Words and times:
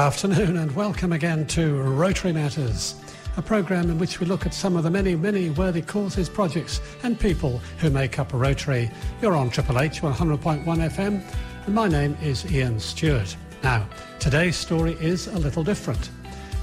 afternoon 0.00 0.56
and 0.56 0.74
welcome 0.74 1.12
again 1.12 1.46
to 1.46 1.74
Rotary 1.74 2.32
Matters, 2.32 2.94
a 3.36 3.42
programme 3.42 3.90
in 3.90 3.98
which 3.98 4.18
we 4.18 4.24
look 4.24 4.46
at 4.46 4.54
some 4.54 4.74
of 4.74 4.82
the 4.82 4.90
many, 4.90 5.14
many 5.14 5.50
worthy 5.50 5.82
causes, 5.82 6.26
projects 6.26 6.80
and 7.02 7.20
people 7.20 7.58
who 7.80 7.90
make 7.90 8.18
up 8.18 8.32
Rotary. 8.32 8.90
You're 9.20 9.36
on 9.36 9.50
Triple 9.50 9.78
H 9.78 10.00
100.1 10.00 10.64
FM 10.64 11.22
and 11.66 11.74
my 11.74 11.86
name 11.86 12.16
is 12.22 12.50
Ian 12.50 12.80
Stuart. 12.80 13.36
Now, 13.62 13.86
today's 14.20 14.56
story 14.56 14.94
is 15.00 15.26
a 15.26 15.38
little 15.38 15.62
different. 15.62 16.08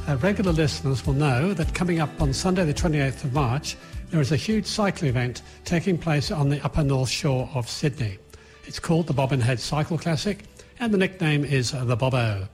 Uh, 0.08 0.18
regular 0.18 0.52
listeners 0.52 1.06
will 1.06 1.14
know 1.14 1.54
that 1.54 1.76
coming 1.76 2.00
up 2.00 2.20
on 2.20 2.34
Sunday 2.34 2.66
the 2.66 2.74
28th 2.74 3.24
of 3.24 3.34
March, 3.34 3.78
there 4.10 4.20
is 4.20 4.32
a 4.32 4.36
huge 4.36 4.66
cycling 4.66 5.10
event 5.10 5.44
taking 5.64 6.00
place 6.00 6.32
on 6.32 6.50
the 6.50 6.60
upper 6.66 6.84
north 6.84 7.10
shore 7.10 7.48
of 7.54 7.70
Sydney. 7.70 8.18
It's 8.66 8.80
called 8.80 9.06
the 9.06 9.14
Bobbin 9.14 9.42
Head 9.42 9.60
Cycle 9.60 10.00
Classic 10.00 10.44
and 10.80 10.92
the 10.92 10.98
nickname 10.98 11.46
is 11.46 11.72
the 11.72 11.96
Bobbo. 11.96 12.48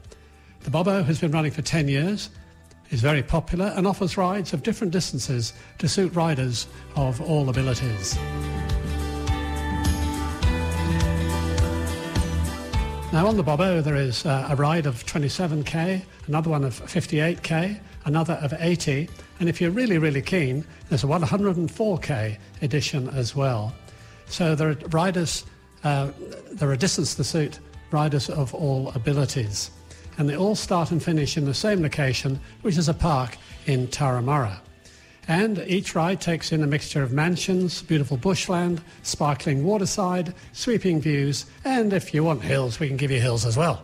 The 0.64 0.72
Bobo 0.72 1.04
has 1.04 1.20
been 1.20 1.32
running 1.32 1.52
for 1.52 1.62
10 1.62 1.90
years, 1.90 2.30
is 2.90 3.02
very 3.02 3.22
popular 3.22 3.74
and 3.76 3.86
offers 3.86 4.16
rides 4.16 4.54
of 4.54 4.64
different 4.64 4.94
distances 4.94 5.52
to 5.80 5.90
suit 5.90 6.16
riders 6.16 6.68
of 6.96 7.20
all 7.20 7.50
abilities. 7.50 8.16
Now 13.12 13.28
on 13.28 13.36
the 13.36 13.44
Bobo 13.44 13.82
there 13.82 13.98
is 13.98 14.26
uh, 14.26 14.48
a 14.50 14.56
ride 14.56 14.86
of 14.86 15.06
27k, 15.06 16.02
another 16.28 16.50
one 16.50 16.64
of 16.64 16.80
58k, 16.80 17.78
another 18.06 18.36
of 18.36 18.54
80, 18.58 19.10
and 19.42 19.50
if 19.50 19.60
you're 19.60 19.70
really, 19.70 19.98
really 19.98 20.22
keen, 20.22 20.64
there's 20.88 21.04
a 21.04 21.08
104k 21.08 22.38
edition 22.62 23.10
as 23.10 23.36
well. 23.36 23.76
So 24.28 24.56
there 24.56 24.70
are 24.70 24.78
riders, 24.92 25.44
uh, 25.84 26.12
there 26.54 26.72
are 26.72 26.78
distances 26.78 27.16
to 27.16 27.26
suit 27.26 27.60
riders 27.92 28.30
of 28.30 28.54
all 28.54 28.94
abilities 28.96 29.70
and 30.18 30.30
they 30.30 30.36
all 30.36 30.56
start 30.56 30.92
and 30.92 31.02
finish 31.02 31.38
in 31.38 31.46
the 31.46 31.54
same 31.54 31.82
location, 31.82 32.40
which 32.62 32.78
is 32.78 32.90
a 32.90 32.94
park 32.94 33.38
in 33.66 33.88
Turramurra. 33.88 34.60
And 35.28 35.64
each 35.68 35.96
ride 35.96 36.20
takes 36.20 36.52
in 36.52 36.64
a 36.64 36.68
mixture 36.68 37.02
of 37.02 37.14
mansions, 37.14 37.82
beautiful 37.82 38.18
bushland, 38.18 38.82
sparkling 39.04 39.64
waterside, 39.64 40.34
sweeping 40.52 41.00
views, 41.00 41.46
and 41.64 41.94
if 41.94 42.14
you 42.14 42.24
want 42.24 42.42
hills, 42.42 42.80
we 42.80 42.88
can 42.88 42.98
give 42.98 43.12
you 43.12 43.22
hills 43.22 43.46
as 43.46 43.56
well. 43.56 43.84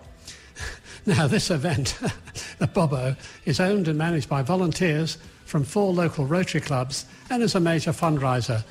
now, 1.06 1.28
this 1.28 1.50
event, 1.50 1.98
the 2.60 2.68
Bobbo, 2.68 3.16
is 3.46 3.60
owned 3.60 3.88
and 3.88 3.98
managed 3.98 4.28
by 4.28 4.42
volunteers 4.42 5.18
from 5.46 5.64
four 5.64 5.94
local 5.94 6.26
Rotary 6.26 6.62
clubs 6.62 7.06
and 7.30 7.42
is 7.42 7.56
a 7.56 7.60
major 7.60 7.92
fundraiser 7.92 8.64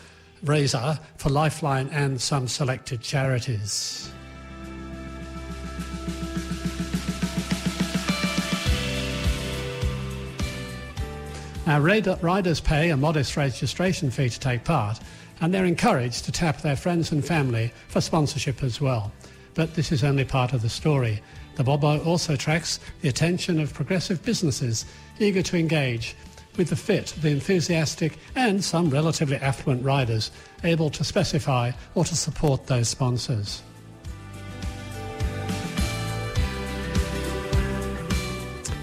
raiser 0.43 0.99
for 1.17 1.31
Lifeline 1.31 1.89
and 1.89 2.21
some 2.21 2.47
selected 2.47 3.01
charities. 3.01 4.13
Now, 11.69 11.81
riders 11.81 12.61
pay 12.61 12.89
a 12.89 12.97
modest 12.97 13.37
registration 13.37 14.11
fee 14.11 14.31
to 14.31 14.41
take 14.41 14.65
part, 14.65 15.01
and 15.43 15.53
they're 15.53 15.67
encouraged 15.67 16.25
to 16.25 16.33
tap 16.33 16.63
their 16.63 16.77
friends 16.77 17.13
and 17.13 17.23
family 17.23 17.75
for 17.89 18.01
sponsorship 18.01 18.63
as 18.63 18.81
well. 18.81 19.13
But 19.53 19.75
this 19.75 19.93
is 19.93 20.03
only 20.03 20.25
part 20.25 20.55
of 20.55 20.63
the 20.63 20.71
story. 20.71 21.21
The 21.57 21.65
Bobbo 21.65 22.03
also 22.07 22.33
attracts 22.33 22.81
the 23.03 23.11
attention 23.11 23.61
of 23.61 23.75
progressive 23.75 24.25
businesses 24.25 24.87
eager 25.19 25.43
to 25.43 25.59
engage 25.59 26.17
with 26.57 26.71
the 26.71 26.77
fit, 26.77 27.13
the 27.21 27.29
enthusiastic, 27.29 28.17
and 28.35 28.65
some 28.65 28.89
relatively 28.89 29.37
affluent 29.37 29.85
riders 29.85 30.31
able 30.65 30.89
to 30.89 31.05
specify 31.05 31.73
or 31.95 32.07
to 32.07 32.17
support 32.17 32.67
those 32.67 32.89
sponsors. 32.89 33.63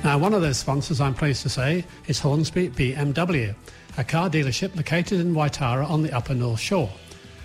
Now, 0.05 0.19
one 0.19 0.35
of 0.35 0.43
those 0.43 0.57
sponsors, 0.57 1.01
I'm 1.01 1.15
pleased 1.15 1.41
to 1.41 1.49
say, 1.49 1.83
is 2.05 2.19
Hornsby 2.19 2.69
BMW, 2.69 3.55
a 3.97 4.03
car 4.03 4.29
dealership 4.29 4.75
located 4.75 5.19
in 5.19 5.33
Waitara 5.33 5.89
on 5.89 6.03
the 6.03 6.15
upper 6.15 6.35
North 6.35 6.59
Shore. 6.59 6.91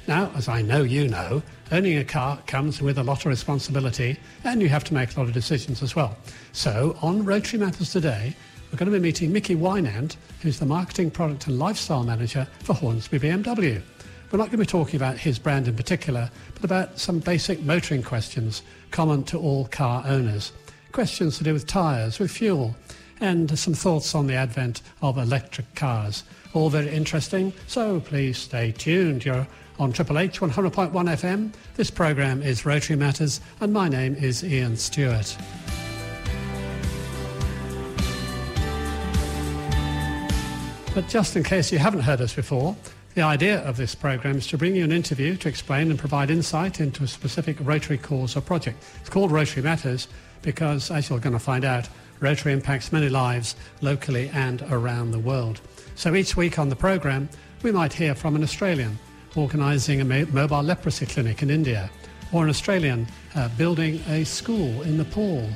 Now, 0.06 0.30
as 0.36 0.46
I 0.46 0.60
know 0.60 0.82
you 0.82 1.08
know, 1.08 1.42
owning 1.72 1.96
a 1.96 2.04
car 2.04 2.38
comes 2.46 2.82
with 2.82 2.98
a 2.98 3.02
lot 3.02 3.20
of 3.20 3.26
responsibility 3.30 4.18
and 4.44 4.60
you 4.60 4.68
have 4.68 4.84
to 4.84 4.94
make 4.94 5.16
a 5.16 5.18
lot 5.18 5.26
of 5.26 5.32
decisions 5.32 5.82
as 5.82 5.96
well. 5.96 6.18
So, 6.52 6.98
on 7.00 7.24
Rotary 7.24 7.58
Matters 7.58 7.92
today, 7.92 8.36
we're 8.70 8.76
going 8.76 8.92
to 8.92 8.98
be 8.98 9.02
meeting 9.02 9.32
Mikki 9.32 9.56
Weinand, 9.56 10.16
who's 10.42 10.58
the 10.58 10.66
Marketing 10.66 11.10
Product 11.10 11.46
and 11.46 11.58
Lifestyle 11.58 12.04
Manager 12.04 12.46
for 12.58 12.74
Hornsby 12.74 13.20
BMW. 13.20 13.80
We're 14.30 14.38
not 14.38 14.48
going 14.48 14.50
to 14.50 14.58
be 14.58 14.66
talking 14.66 14.96
about 14.96 15.16
his 15.16 15.38
brand 15.38 15.66
in 15.66 15.76
particular, 15.76 16.30
but 16.52 16.64
about 16.64 16.98
some 16.98 17.20
basic 17.20 17.62
motoring 17.62 18.02
questions 18.02 18.60
common 18.90 19.24
to 19.24 19.38
all 19.38 19.64
car 19.68 20.04
owners 20.06 20.52
questions 20.92 21.38
to 21.38 21.44
do 21.44 21.52
with 21.52 21.66
tyres, 21.66 22.18
with 22.18 22.30
fuel, 22.30 22.74
and 23.20 23.58
some 23.58 23.74
thoughts 23.74 24.14
on 24.14 24.26
the 24.26 24.34
advent 24.34 24.82
of 25.02 25.18
electric 25.18 25.74
cars. 25.74 26.24
All 26.52 26.70
very 26.70 26.88
interesting, 26.88 27.52
so 27.66 28.00
please 28.00 28.38
stay 28.38 28.72
tuned. 28.72 29.24
You're 29.24 29.46
on 29.78 29.92
Triple 29.92 30.18
H 30.18 30.40
100.1 30.40 30.92
FM. 30.92 31.52
This 31.76 31.90
program 31.90 32.42
is 32.42 32.66
Rotary 32.66 32.96
Matters, 32.96 33.40
and 33.60 33.72
my 33.72 33.88
name 33.88 34.14
is 34.14 34.42
Ian 34.44 34.76
Stuart. 34.76 35.36
But 40.92 41.08
just 41.08 41.36
in 41.36 41.44
case 41.44 41.70
you 41.70 41.78
haven't 41.78 42.00
heard 42.00 42.20
us 42.20 42.34
before, 42.34 42.76
the 43.14 43.22
idea 43.22 43.60
of 43.60 43.76
this 43.76 43.94
program 43.94 44.38
is 44.38 44.46
to 44.48 44.58
bring 44.58 44.74
you 44.74 44.84
an 44.84 44.92
interview 44.92 45.36
to 45.36 45.48
explain 45.48 45.90
and 45.90 45.98
provide 45.98 46.30
insight 46.30 46.80
into 46.80 47.04
a 47.04 47.08
specific 47.08 47.56
Rotary 47.60 47.98
cause 47.98 48.36
or 48.36 48.40
project. 48.40 48.84
It's 49.00 49.10
called 49.10 49.30
Rotary 49.30 49.62
Matters 49.62 50.08
because, 50.42 50.90
as 50.90 51.08
you're 51.08 51.18
going 51.18 51.32
to 51.32 51.38
find 51.38 51.64
out, 51.64 51.88
Rotary 52.20 52.52
impacts 52.52 52.92
many 52.92 53.08
lives 53.08 53.56
locally 53.80 54.30
and 54.34 54.62
around 54.70 55.10
the 55.10 55.18
world. 55.18 55.60
So 55.94 56.14
each 56.14 56.36
week 56.36 56.58
on 56.58 56.68
the 56.68 56.76
programme, 56.76 57.28
we 57.62 57.72
might 57.72 57.92
hear 57.92 58.14
from 58.14 58.36
an 58.36 58.42
Australian 58.42 58.98
organising 59.36 60.00
a 60.00 60.04
mobile 60.26 60.62
leprosy 60.62 61.06
clinic 61.06 61.42
in 61.42 61.50
India, 61.50 61.90
or 62.32 62.44
an 62.44 62.50
Australian 62.50 63.06
uh, 63.34 63.48
building 63.56 64.00
a 64.08 64.24
school 64.24 64.82
in 64.82 64.96
Nepal. 64.96 65.48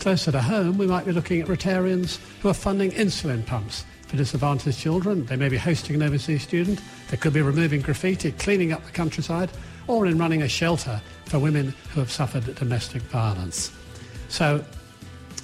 Closer 0.00 0.32
to 0.32 0.42
home, 0.42 0.78
we 0.78 0.86
might 0.86 1.06
be 1.06 1.12
looking 1.12 1.40
at 1.40 1.48
Rotarians 1.48 2.18
who 2.40 2.48
are 2.48 2.54
funding 2.54 2.90
insulin 2.92 3.44
pumps 3.46 3.84
for 4.06 4.16
disadvantaged 4.16 4.78
children. 4.78 5.24
They 5.26 5.36
may 5.36 5.48
be 5.48 5.56
hosting 5.56 5.96
an 5.96 6.02
overseas 6.02 6.42
student. 6.42 6.80
They 7.08 7.16
could 7.16 7.32
be 7.32 7.42
removing 7.42 7.80
graffiti, 7.80 8.32
cleaning 8.32 8.72
up 8.72 8.84
the 8.84 8.92
countryside, 8.92 9.50
or 9.86 10.06
in 10.06 10.18
running 10.18 10.42
a 10.42 10.48
shelter 10.48 11.00
for 11.26 11.38
women 11.38 11.74
who 11.94 12.00
have 12.00 12.10
suffered 12.10 12.54
domestic 12.56 13.02
violence. 13.02 13.72
So 14.32 14.64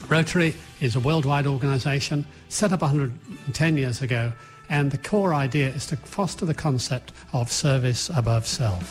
Rotary 0.08 0.54
is 0.80 0.96
a 0.96 1.00
worldwide 1.00 1.46
organisation 1.46 2.24
set 2.48 2.72
up 2.72 2.80
110 2.80 3.76
years 3.76 4.00
ago 4.00 4.32
and 4.70 4.90
the 4.90 4.96
core 4.96 5.34
idea 5.34 5.68
is 5.68 5.84
to 5.88 5.96
foster 5.98 6.46
the 6.46 6.54
concept 6.54 7.12
of 7.34 7.52
service 7.52 8.08
above 8.16 8.46
self. 8.46 8.82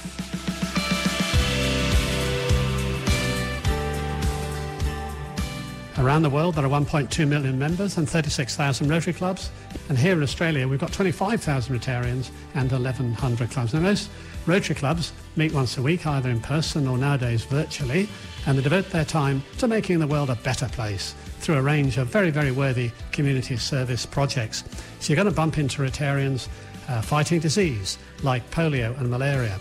Around 5.97 6.21
the 6.21 6.29
world, 6.29 6.53
there 6.53 6.63
are 6.63 6.69
1.2 6.69 7.27
million 7.27 7.57
members 7.57 7.97
and 7.97 8.07
36,000 8.07 8.87
Rotary 8.87 9.13
clubs. 9.13 9.49
And 9.89 9.97
here 9.97 10.13
in 10.13 10.21
Australia, 10.21 10.67
we've 10.67 10.79
got 10.79 10.93
25,000 10.93 11.75
Rotarians 11.75 12.29
and 12.53 12.71
1,100 12.71 13.49
clubs. 13.49 13.73
Now, 13.73 13.79
most 13.79 14.11
Rotary 14.45 14.75
clubs 14.75 15.11
meet 15.37 15.53
once 15.53 15.77
a 15.77 15.81
week, 15.81 16.05
either 16.05 16.29
in 16.29 16.39
person 16.41 16.87
or 16.87 16.97
nowadays 16.97 17.43
virtually 17.45 18.09
and 18.47 18.57
they 18.57 18.63
devote 18.63 18.89
their 18.89 19.05
time 19.05 19.43
to 19.57 19.67
making 19.67 19.99
the 19.99 20.07
world 20.07 20.29
a 20.29 20.35
better 20.35 20.69
place 20.69 21.13
through 21.39 21.55
a 21.55 21.61
range 21.61 21.97
of 21.97 22.07
very, 22.07 22.31
very 22.31 22.51
worthy 22.51 22.91
community 23.11 23.57
service 23.57 24.05
projects. 24.05 24.63
So 24.99 25.11
you're 25.11 25.21
going 25.21 25.27
to 25.27 25.35
bump 25.35 25.57
into 25.57 25.81
Rotarians 25.81 26.47
uh, 26.87 27.01
fighting 27.01 27.41
disease 27.41 27.97
like 28.23 28.49
polio 28.49 28.97
and 28.97 29.09
malaria, 29.09 29.59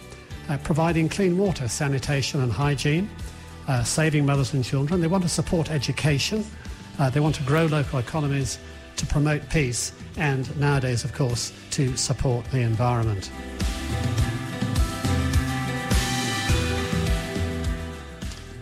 uh, 0.49 0.59
providing 0.59 1.09
clean 1.09 1.37
water, 1.37 1.67
sanitation 1.67 2.41
and 2.43 2.53
hygiene, 2.53 3.11
uh, 3.67 3.83
saving 3.83 4.25
mothers 4.25 4.55
and 4.55 4.65
children. 4.65 5.01
They 5.01 5.09
want 5.09 5.25
to 5.25 5.29
support 5.29 5.69
education. 5.69 6.45
Uh, 7.01 7.11
they 7.11 7.21
want 7.21 7.35
to 7.35 7.43
grow 7.43 7.67
local 7.67 7.99
economies 7.99 8.61
to 8.97 9.07
promote 9.07 9.51
peace 9.51 9.93
and 10.17 10.57
nowadays, 10.59 11.03
of 11.03 11.13
course, 11.13 11.53
to 11.73 11.97
support 11.97 12.45
the 12.53 12.61
environment. 12.61 13.31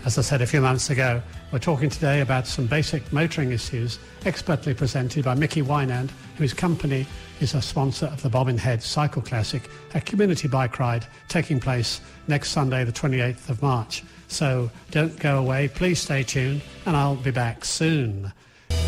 As 0.05 0.19
I 0.19 0.21
said 0.21 0.43
a 0.43 0.47
few 0.47 0.61
months 0.61 0.91
ago, 0.91 1.23
we're 1.51 1.59
talking 1.59 1.89
today 1.89 2.21
about 2.21 2.47
some 2.47 2.67
basic 2.67 3.11
motoring 3.11 3.53
issues 3.53 3.99
expertly 4.27 4.75
presented 4.75 5.25
by 5.25 5.35
Mikki 5.35 5.63
Weinand, 5.63 6.11
whose 6.37 6.53
company 6.53 7.07
is 7.41 7.55
a 7.55 7.63
sponsor 7.63 8.07
of 8.07 8.21
the 8.21 8.29
Bobbin 8.29 8.59
Head 8.59 8.83
Cycle 8.83 9.23
Classic, 9.23 9.63
a 9.95 10.03
community 10.03 10.47
bike 10.47 10.79
ride 10.79 11.07
taking 11.29 11.59
place 11.59 12.03
next 12.29 12.51
Sunday, 12.51 12.85
the 12.85 12.93
28th 12.93 13.49
of 13.49 13.63
March. 13.63 14.05
So 14.29 14.71
don't 14.91 15.19
go 15.19 15.39
away, 15.39 15.69
please 15.69 16.01
stay 16.01 16.23
tuned, 16.23 16.61
and 16.85 16.95
I'll 16.95 17.17
be 17.17 17.31
back 17.31 17.65
soon. 17.65 18.31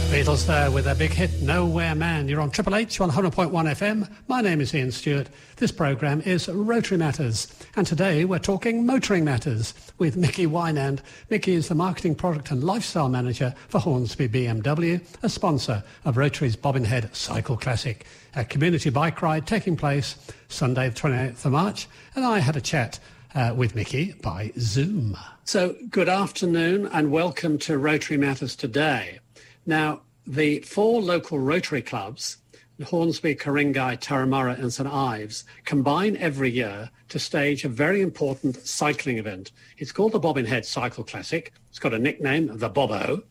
Beatles 0.06 0.46
there 0.46 0.70
with 0.70 0.84
their 0.84 0.94
big 0.94 1.10
hit 1.10 1.42
Nowhere 1.42 1.94
Man. 1.94 2.28
You're 2.28 2.40
on 2.40 2.50
Triple 2.50 2.76
H 2.76 2.98
100.1 2.98 3.50
FM. 3.50 4.08
My 4.28 4.40
name 4.40 4.60
is 4.60 4.72
Ian 4.72 4.92
Stuart. 4.92 5.28
This 5.56 5.72
programme 5.72 6.20
is 6.20 6.48
Rotary 6.48 6.96
Matters. 6.96 7.52
And 7.74 7.86
today 7.86 8.24
we're 8.24 8.38
talking 8.38 8.86
motoring 8.86 9.24
matters 9.24 9.74
with 9.98 10.16
Mikki 10.16 10.46
Weinand. 10.46 11.00
Mikki 11.28 11.54
is 11.54 11.68
the 11.68 11.74
Marketing 11.74 12.14
Product 12.14 12.52
and 12.52 12.62
Lifestyle 12.62 13.08
Manager 13.08 13.54
for 13.68 13.80
Hornsby 13.80 14.28
BMW, 14.28 15.04
a 15.22 15.28
sponsor 15.28 15.82
of 16.04 16.16
Rotary's 16.16 16.56
Bobbin 16.56 16.84
Head 16.84 17.14
Cycle 17.14 17.56
Classic, 17.56 18.06
a 18.34 18.44
community 18.44 18.90
bike 18.90 19.20
ride 19.22 19.46
taking 19.46 19.76
place 19.76 20.16
Sunday 20.48 20.88
the 20.88 20.94
28th 20.94 21.44
of 21.44 21.52
March. 21.52 21.88
And 22.14 22.24
I 22.24 22.38
had 22.38 22.56
a 22.56 22.60
chat 22.60 23.00
uh, 23.34 23.54
with 23.56 23.74
Mikki 23.74 24.12
by 24.22 24.52
Zoom. 24.58 25.16
So 25.44 25.74
good 25.90 26.08
afternoon 26.08 26.86
and 26.92 27.10
welcome 27.10 27.58
to 27.58 27.76
Rotary 27.76 28.18
Matters 28.18 28.54
today. 28.54 29.18
Now, 29.66 30.02
the 30.26 30.60
four 30.60 31.02
local 31.02 31.38
Rotary 31.38 31.82
clubs, 31.82 32.38
Hornsby, 32.84 33.34
Ku-ring-gai, 33.34 33.98
and 34.10 34.72
St 34.72 34.88
Ives, 34.88 35.44
combine 35.64 36.16
every 36.18 36.50
year 36.50 36.90
to 37.08 37.18
stage 37.18 37.64
a 37.64 37.68
very 37.68 38.00
important 38.00 38.56
cycling 38.66 39.18
event. 39.18 39.52
It's 39.78 39.92
called 39.92 40.12
the 40.12 40.20
Bobbin 40.20 40.46
Head 40.46 40.66
Cycle 40.66 41.04
Classic. 41.04 41.52
It's 41.70 41.78
got 41.78 41.94
a 41.94 41.98
nickname, 41.98 42.58
the 42.58 42.70
Bobbo. 42.70 43.22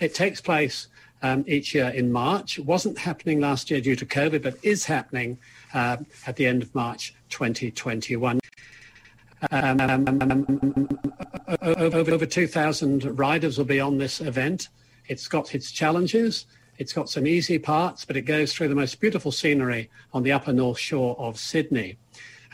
It 0.00 0.14
takes 0.14 0.40
place 0.40 0.88
um, 1.22 1.44
each 1.46 1.74
year 1.74 1.88
in 1.88 2.12
March. 2.12 2.58
It 2.58 2.66
wasn't 2.66 2.98
happening 2.98 3.40
last 3.40 3.70
year 3.70 3.80
due 3.80 3.96
to 3.96 4.06
COVID, 4.06 4.42
but 4.42 4.56
is 4.62 4.84
happening 4.84 5.38
uh, 5.74 5.98
at 6.26 6.36
the 6.36 6.46
end 6.46 6.62
of 6.62 6.74
March 6.74 7.14
2021. 7.30 8.40
Um, 9.50 9.80
over, 11.62 12.12
over 12.12 12.26
2,000 12.26 13.18
riders 13.18 13.56
will 13.56 13.64
be 13.64 13.80
on 13.80 13.98
this 13.98 14.20
event. 14.20 14.68
It's 15.08 15.26
got 15.26 15.54
its 15.54 15.72
challenges. 15.72 16.46
It's 16.76 16.92
got 16.92 17.08
some 17.08 17.26
easy 17.26 17.58
parts, 17.58 18.04
but 18.04 18.16
it 18.16 18.22
goes 18.22 18.52
through 18.52 18.68
the 18.68 18.74
most 18.74 19.00
beautiful 19.00 19.32
scenery 19.32 19.90
on 20.12 20.22
the 20.22 20.32
upper 20.32 20.52
north 20.52 20.78
shore 20.78 21.18
of 21.18 21.38
Sydney. 21.38 21.98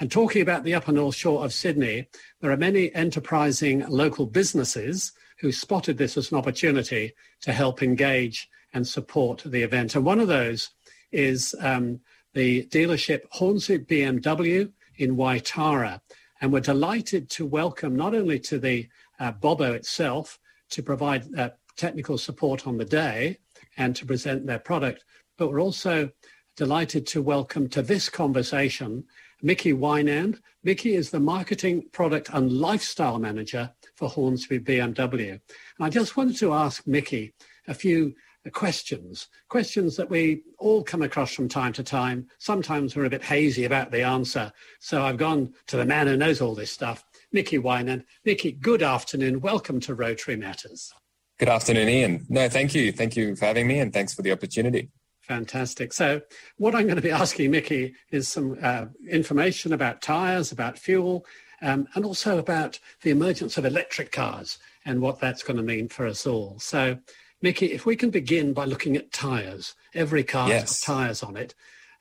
And 0.00 0.10
talking 0.10 0.40
about 0.40 0.64
the 0.64 0.74
upper 0.74 0.92
north 0.92 1.14
shore 1.14 1.44
of 1.44 1.52
Sydney, 1.52 2.08
there 2.40 2.50
are 2.50 2.56
many 2.56 2.94
enterprising 2.94 3.84
local 3.88 4.26
businesses 4.26 5.12
who 5.38 5.52
spotted 5.52 5.98
this 5.98 6.16
as 6.16 6.32
an 6.32 6.38
opportunity 6.38 7.12
to 7.42 7.52
help 7.52 7.82
engage 7.82 8.48
and 8.72 8.86
support 8.86 9.42
the 9.44 9.62
event. 9.62 9.94
And 9.94 10.04
one 10.04 10.20
of 10.20 10.28
those 10.28 10.70
is 11.12 11.54
um, 11.60 12.00
the 12.32 12.66
dealership 12.66 13.22
Hornsby 13.30 13.78
BMW 13.80 14.72
in 14.96 15.16
Waitara. 15.16 16.00
And 16.40 16.52
we're 16.52 16.60
delighted 16.60 17.30
to 17.30 17.46
welcome 17.46 17.94
not 17.94 18.14
only 18.14 18.38
to 18.40 18.58
the 18.58 18.88
uh, 19.20 19.32
Bobbo 19.32 19.74
itself 19.74 20.38
to 20.70 20.82
provide 20.82 21.32
uh, 21.38 21.50
technical 21.76 22.18
support 22.18 22.66
on 22.66 22.78
the 22.78 22.84
day 22.84 23.38
and 23.76 23.94
to 23.96 24.06
present 24.06 24.46
their 24.46 24.58
product. 24.58 25.04
But 25.36 25.50
we're 25.50 25.60
also 25.60 26.10
delighted 26.56 27.06
to 27.08 27.22
welcome 27.22 27.68
to 27.70 27.82
this 27.82 28.08
conversation 28.08 29.04
Mikki 29.42 29.74
Weinand. 29.74 30.38
Mikki 30.62 30.94
is 30.94 31.10
the 31.10 31.20
Marketing, 31.20 31.84
Product 31.92 32.30
and 32.32 32.50
Lifestyle 32.50 33.18
Manager 33.18 33.70
for 33.94 34.08
Hornsby 34.08 34.60
BMW. 34.60 35.32
And 35.32 35.40
I 35.80 35.90
just 35.90 36.16
wanted 36.16 36.38
to 36.38 36.54
ask 36.54 36.86
Mikki 36.86 37.34
a 37.68 37.74
few 37.74 38.14
questions, 38.52 39.28
questions 39.48 39.96
that 39.96 40.08
we 40.08 40.42
all 40.58 40.82
come 40.82 41.02
across 41.02 41.34
from 41.34 41.48
time 41.48 41.72
to 41.74 41.82
time. 41.82 42.26
Sometimes 42.38 42.94
we're 42.94 43.04
a 43.04 43.10
bit 43.10 43.22
hazy 43.22 43.64
about 43.64 43.90
the 43.90 44.02
answer. 44.02 44.52
So 44.80 45.02
I've 45.02 45.16
gone 45.16 45.52
to 45.66 45.76
the 45.76 45.84
man 45.84 46.06
who 46.06 46.16
knows 46.16 46.40
all 46.40 46.54
this 46.54 46.70
stuff, 46.70 47.04
Mikki 47.32 47.58
Weinand. 47.58 48.04
Mikki, 48.24 48.52
good 48.52 48.82
afternoon. 48.82 49.40
Welcome 49.40 49.80
to 49.80 49.94
Rotary 49.94 50.36
Matters. 50.36 50.92
Good 51.38 51.48
afternoon, 51.48 51.88
Ian. 51.88 52.26
No, 52.28 52.48
thank 52.48 52.74
you. 52.74 52.92
Thank 52.92 53.16
you 53.16 53.34
for 53.34 53.46
having 53.46 53.66
me 53.66 53.80
and 53.80 53.92
thanks 53.92 54.14
for 54.14 54.22
the 54.22 54.30
opportunity. 54.30 54.90
Fantastic. 55.22 55.92
So, 55.92 56.20
what 56.58 56.74
I'm 56.74 56.84
going 56.84 56.96
to 56.96 57.02
be 57.02 57.10
asking 57.10 57.50
Mikki 57.50 57.94
is 58.10 58.28
some 58.28 58.56
uh, 58.62 58.86
information 59.08 59.72
about 59.72 60.00
tyres, 60.00 60.52
about 60.52 60.78
fuel, 60.78 61.26
um, 61.60 61.88
and 61.94 62.04
also 62.04 62.38
about 62.38 62.78
the 63.02 63.10
emergence 63.10 63.56
of 63.56 63.64
electric 63.64 64.12
cars 64.12 64.58
and 64.84 65.00
what 65.00 65.18
that's 65.18 65.42
going 65.42 65.56
to 65.56 65.62
mean 65.62 65.88
for 65.88 66.06
us 66.06 66.26
all. 66.26 66.58
So, 66.60 66.98
Mikki, 67.42 67.72
if 67.72 67.84
we 67.84 67.96
can 67.96 68.10
begin 68.10 68.52
by 68.52 68.66
looking 68.66 68.96
at 68.96 69.12
tyres, 69.12 69.74
every 69.92 70.22
car 70.24 70.48
yes. 70.48 70.60
has 70.60 70.80
tyres 70.80 71.22
on 71.22 71.36
it. 71.36 71.54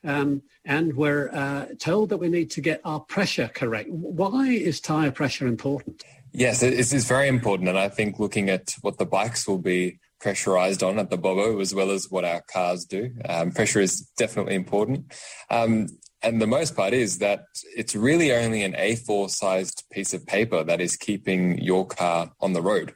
Um, 0.04 0.42
and 0.64 0.94
we're 0.94 1.30
uh, 1.30 1.66
told 1.78 2.10
that 2.10 2.18
we 2.18 2.28
need 2.28 2.50
to 2.52 2.60
get 2.60 2.82
our 2.84 3.00
pressure 3.00 3.50
correct. 3.52 3.88
Why 3.90 4.48
is 4.48 4.80
tyre 4.80 5.10
pressure 5.10 5.46
important? 5.46 6.04
Yes, 6.36 6.64
it 6.64 6.74
is 6.74 7.06
very 7.06 7.28
important. 7.28 7.68
And 7.68 7.78
I 7.78 7.88
think 7.88 8.18
looking 8.18 8.50
at 8.50 8.74
what 8.80 8.98
the 8.98 9.06
bikes 9.06 9.46
will 9.46 9.58
be 9.58 10.00
pressurized 10.20 10.82
on 10.82 10.98
at 10.98 11.08
the 11.08 11.16
Bobo, 11.16 11.60
as 11.60 11.72
well 11.72 11.92
as 11.92 12.10
what 12.10 12.24
our 12.24 12.42
cars 12.52 12.84
do, 12.84 13.12
um, 13.28 13.52
pressure 13.52 13.80
is 13.80 14.00
definitely 14.18 14.56
important. 14.56 15.12
Um, 15.48 15.86
and 16.24 16.42
the 16.42 16.48
most 16.48 16.74
part 16.74 16.92
is 16.92 17.18
that 17.18 17.44
it's 17.76 17.94
really 17.94 18.32
only 18.32 18.64
an 18.64 18.72
A4 18.72 19.30
sized 19.30 19.84
piece 19.92 20.12
of 20.12 20.26
paper 20.26 20.64
that 20.64 20.80
is 20.80 20.96
keeping 20.96 21.56
your 21.58 21.86
car 21.86 22.32
on 22.40 22.52
the 22.52 22.62
road. 22.62 22.94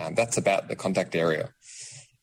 Um, 0.00 0.16
that's 0.16 0.36
about 0.36 0.66
the 0.66 0.74
contact 0.74 1.14
area. 1.14 1.50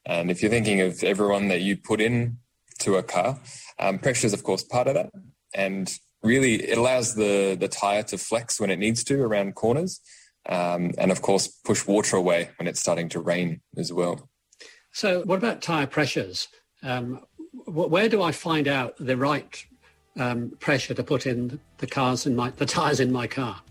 And 0.06 0.30
if 0.30 0.42
you're 0.42 0.51
thinking 0.51 0.81
of 0.81 1.01
everyone 1.01 1.47
that 1.47 1.62
you 1.62 1.77
put 1.77 2.01
in 2.01 2.39
to 2.80 2.97
a 2.97 3.04
car, 3.04 3.39
um, 3.80 4.00
pressure 4.00 4.27
is 4.27 4.33
of 4.33 4.44
course 4.44 4.65
part 4.65 4.88
of 4.88 4.95
that. 4.95 5.12
And 5.54 5.89
really 6.21 6.56
it 6.56 6.77
allows 6.77 7.15
the, 7.15 7.56
the 7.57 7.69
tire 7.69 8.04
to 8.04 8.18
flex 8.18 8.59
when 8.59 8.69
it 8.69 8.80
needs 8.80 9.06
to 9.06 9.21
around 9.21 9.56
corners 9.56 10.01
um, 10.50 10.92
and 10.98 11.12
of 11.12 11.22
course 11.22 11.48
push 11.48 11.86
water 11.86 12.18
away 12.18 12.50
when 12.58 12.68
it's 12.68 12.80
starting 12.80 13.10
to 13.10 13.20
rain 13.20 13.62
as 13.78 13.92
well. 13.94 14.30
So, 14.92 15.22
what 15.24 15.38
about 15.38 15.62
tire 15.62 15.88
pressures? 15.88 16.48
Um, 16.84 17.22
where 17.66 18.10
do 18.10 18.22
I 18.22 18.32
find 18.32 18.68
out 18.68 18.96
the 18.98 19.16
right 19.16 19.66
um, 20.20 20.52
pressure 20.60 20.94
to 20.94 21.04
put 21.04 21.26
in 21.26 21.60
the 21.78 21.88
cars 21.88 22.26
in 22.26 22.36
my 22.36 22.50
the 22.52 22.66
tires 22.66 23.00
in 23.00 23.12
my 23.12 23.28
car? 23.28 23.62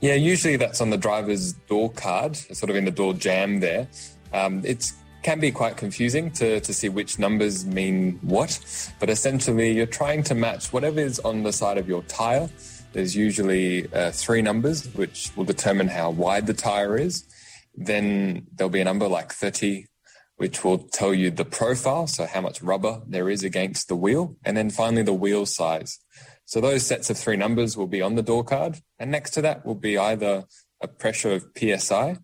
Yeah, 0.00 0.14
usually 0.14 0.56
that's 0.56 0.80
on 0.80 0.90
the 0.90 0.96
driver's 0.96 1.52
door 1.52 1.90
card, 1.90 2.36
sort 2.36 2.70
of 2.70 2.76
in 2.76 2.84
the 2.84 2.90
door 2.90 3.12
jamb 3.12 3.60
there. 3.60 3.86
Um, 4.32 4.62
it 4.64 4.90
can 5.22 5.40
be 5.40 5.50
quite 5.50 5.76
confusing 5.76 6.30
to, 6.32 6.60
to 6.60 6.72
see 6.72 6.88
which 6.88 7.18
numbers 7.18 7.66
mean 7.66 8.18
what, 8.22 8.58
but 8.98 9.10
essentially 9.10 9.72
you're 9.72 9.84
trying 9.84 10.22
to 10.24 10.34
match 10.34 10.72
whatever 10.72 11.00
is 11.00 11.18
on 11.20 11.42
the 11.42 11.52
side 11.52 11.76
of 11.76 11.86
your 11.86 12.02
tire 12.04 12.48
there's 12.92 13.16
usually 13.16 13.92
uh, 13.92 14.10
three 14.10 14.42
numbers, 14.42 14.86
which 14.94 15.30
will 15.36 15.44
determine 15.44 15.88
how 15.88 16.10
wide 16.10 16.46
the 16.46 16.54
tire 16.54 16.96
is. 16.96 17.24
Then 17.74 18.46
there'll 18.54 18.70
be 18.70 18.80
a 18.80 18.84
number 18.84 19.08
like 19.08 19.32
30, 19.32 19.86
which 20.36 20.64
will 20.64 20.78
tell 20.78 21.14
you 21.14 21.30
the 21.30 21.44
profile, 21.44 22.06
so 22.06 22.26
how 22.26 22.40
much 22.40 22.62
rubber 22.62 23.02
there 23.06 23.30
is 23.30 23.44
against 23.44 23.88
the 23.88 23.96
wheel. 23.96 24.36
And 24.44 24.56
then 24.56 24.70
finally, 24.70 25.02
the 25.02 25.12
wheel 25.12 25.46
size. 25.46 25.98
So 26.44 26.60
those 26.60 26.84
sets 26.84 27.10
of 27.10 27.16
three 27.16 27.36
numbers 27.36 27.76
will 27.76 27.86
be 27.86 28.02
on 28.02 28.16
the 28.16 28.22
door 28.22 28.42
card. 28.42 28.78
And 28.98 29.10
next 29.10 29.30
to 29.32 29.42
that 29.42 29.64
will 29.64 29.76
be 29.76 29.96
either 29.96 30.44
a 30.80 30.88
pressure 30.88 31.32
of 31.32 31.46
PSI 31.56 32.16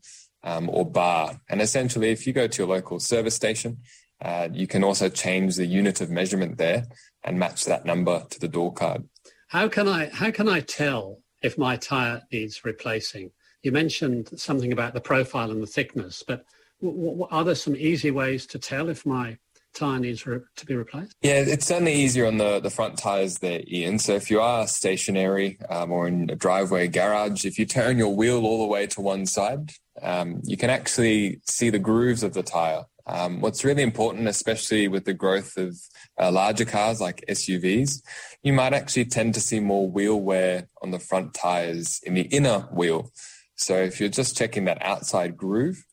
um, 0.42 0.68
or 0.68 0.84
bar. 0.84 1.40
And 1.48 1.62
essentially, 1.62 2.10
if 2.10 2.26
you 2.26 2.32
go 2.32 2.48
to 2.48 2.58
your 2.58 2.68
local 2.68 2.98
service 2.98 3.36
station, 3.36 3.78
uh, 4.20 4.48
you 4.52 4.66
can 4.66 4.82
also 4.82 5.08
change 5.08 5.56
the 5.56 5.66
unit 5.66 6.00
of 6.00 6.10
measurement 6.10 6.58
there 6.58 6.86
and 7.22 7.38
match 7.38 7.66
that 7.66 7.84
number 7.84 8.24
to 8.30 8.40
the 8.40 8.48
door 8.48 8.72
card. 8.72 9.04
How 9.48 9.68
can 9.68 9.86
I 9.88 10.08
how 10.12 10.30
can 10.30 10.48
I 10.48 10.60
tell 10.60 11.20
if 11.42 11.56
my 11.56 11.76
tire 11.76 12.22
needs 12.32 12.64
replacing? 12.64 13.30
You 13.62 13.72
mentioned 13.72 14.30
something 14.38 14.72
about 14.72 14.94
the 14.94 15.00
profile 15.00 15.50
and 15.50 15.62
the 15.62 15.66
thickness, 15.66 16.22
but 16.26 16.44
w- 16.82 17.00
w- 17.00 17.28
are 17.30 17.44
there 17.44 17.54
some 17.54 17.76
easy 17.76 18.10
ways 18.10 18.46
to 18.46 18.58
tell 18.58 18.88
if 18.88 19.06
my 19.06 19.38
tire 19.74 20.00
needs 20.00 20.26
re- 20.26 20.40
to 20.56 20.66
be 20.66 20.74
replaced? 20.74 21.14
Yeah, 21.22 21.44
it's 21.46 21.66
certainly 21.66 21.94
easier 21.94 22.26
on 22.26 22.38
the, 22.38 22.60
the 22.60 22.70
front 22.70 22.98
tires 22.98 23.38
there, 23.38 23.62
Ian. 23.68 23.98
So 23.98 24.14
if 24.14 24.30
you 24.30 24.40
are 24.40 24.66
stationary 24.66 25.58
um, 25.68 25.92
or 25.92 26.08
in 26.08 26.30
a 26.30 26.36
driveway 26.36 26.88
garage, 26.88 27.44
if 27.44 27.58
you 27.58 27.66
turn 27.66 27.98
your 27.98 28.14
wheel 28.14 28.44
all 28.44 28.62
the 28.62 28.68
way 28.68 28.86
to 28.88 29.00
one 29.00 29.26
side, 29.26 29.72
um, 30.02 30.40
you 30.44 30.56
can 30.56 30.70
actually 30.70 31.40
see 31.44 31.70
the 31.70 31.78
grooves 31.78 32.22
of 32.22 32.34
the 32.34 32.42
tire. 32.42 32.84
Um, 33.06 33.40
what's 33.40 33.64
really 33.64 33.82
important, 33.82 34.26
especially 34.26 34.88
with 34.88 35.04
the 35.04 35.14
growth 35.14 35.56
of 35.56 35.76
uh, 36.20 36.32
larger 36.32 36.64
cars 36.64 37.00
like 37.00 37.24
SUVs, 37.28 38.02
you 38.42 38.52
might 38.52 38.72
actually 38.72 39.04
tend 39.04 39.34
to 39.34 39.40
see 39.40 39.60
more 39.60 39.88
wheel 39.88 40.20
wear 40.20 40.68
on 40.82 40.90
the 40.90 40.98
front 40.98 41.34
tires 41.34 42.00
in 42.04 42.14
the 42.14 42.22
inner 42.22 42.60
wheel. 42.72 43.12
So 43.54 43.76
if 43.76 44.00
you're 44.00 44.08
just 44.08 44.36
checking 44.36 44.64
that 44.64 44.82
outside 44.82 45.36
groove, 45.36 45.84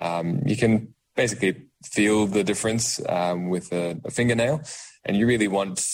um, 0.00 0.42
you 0.46 0.56
can 0.56 0.94
basically 1.14 1.66
feel 1.84 2.26
the 2.26 2.44
difference 2.44 3.00
um, 3.08 3.48
with 3.48 3.72
a, 3.72 4.00
a 4.04 4.10
fingernail, 4.10 4.62
and 5.04 5.16
you 5.16 5.26
really 5.26 5.48
want 5.48 5.84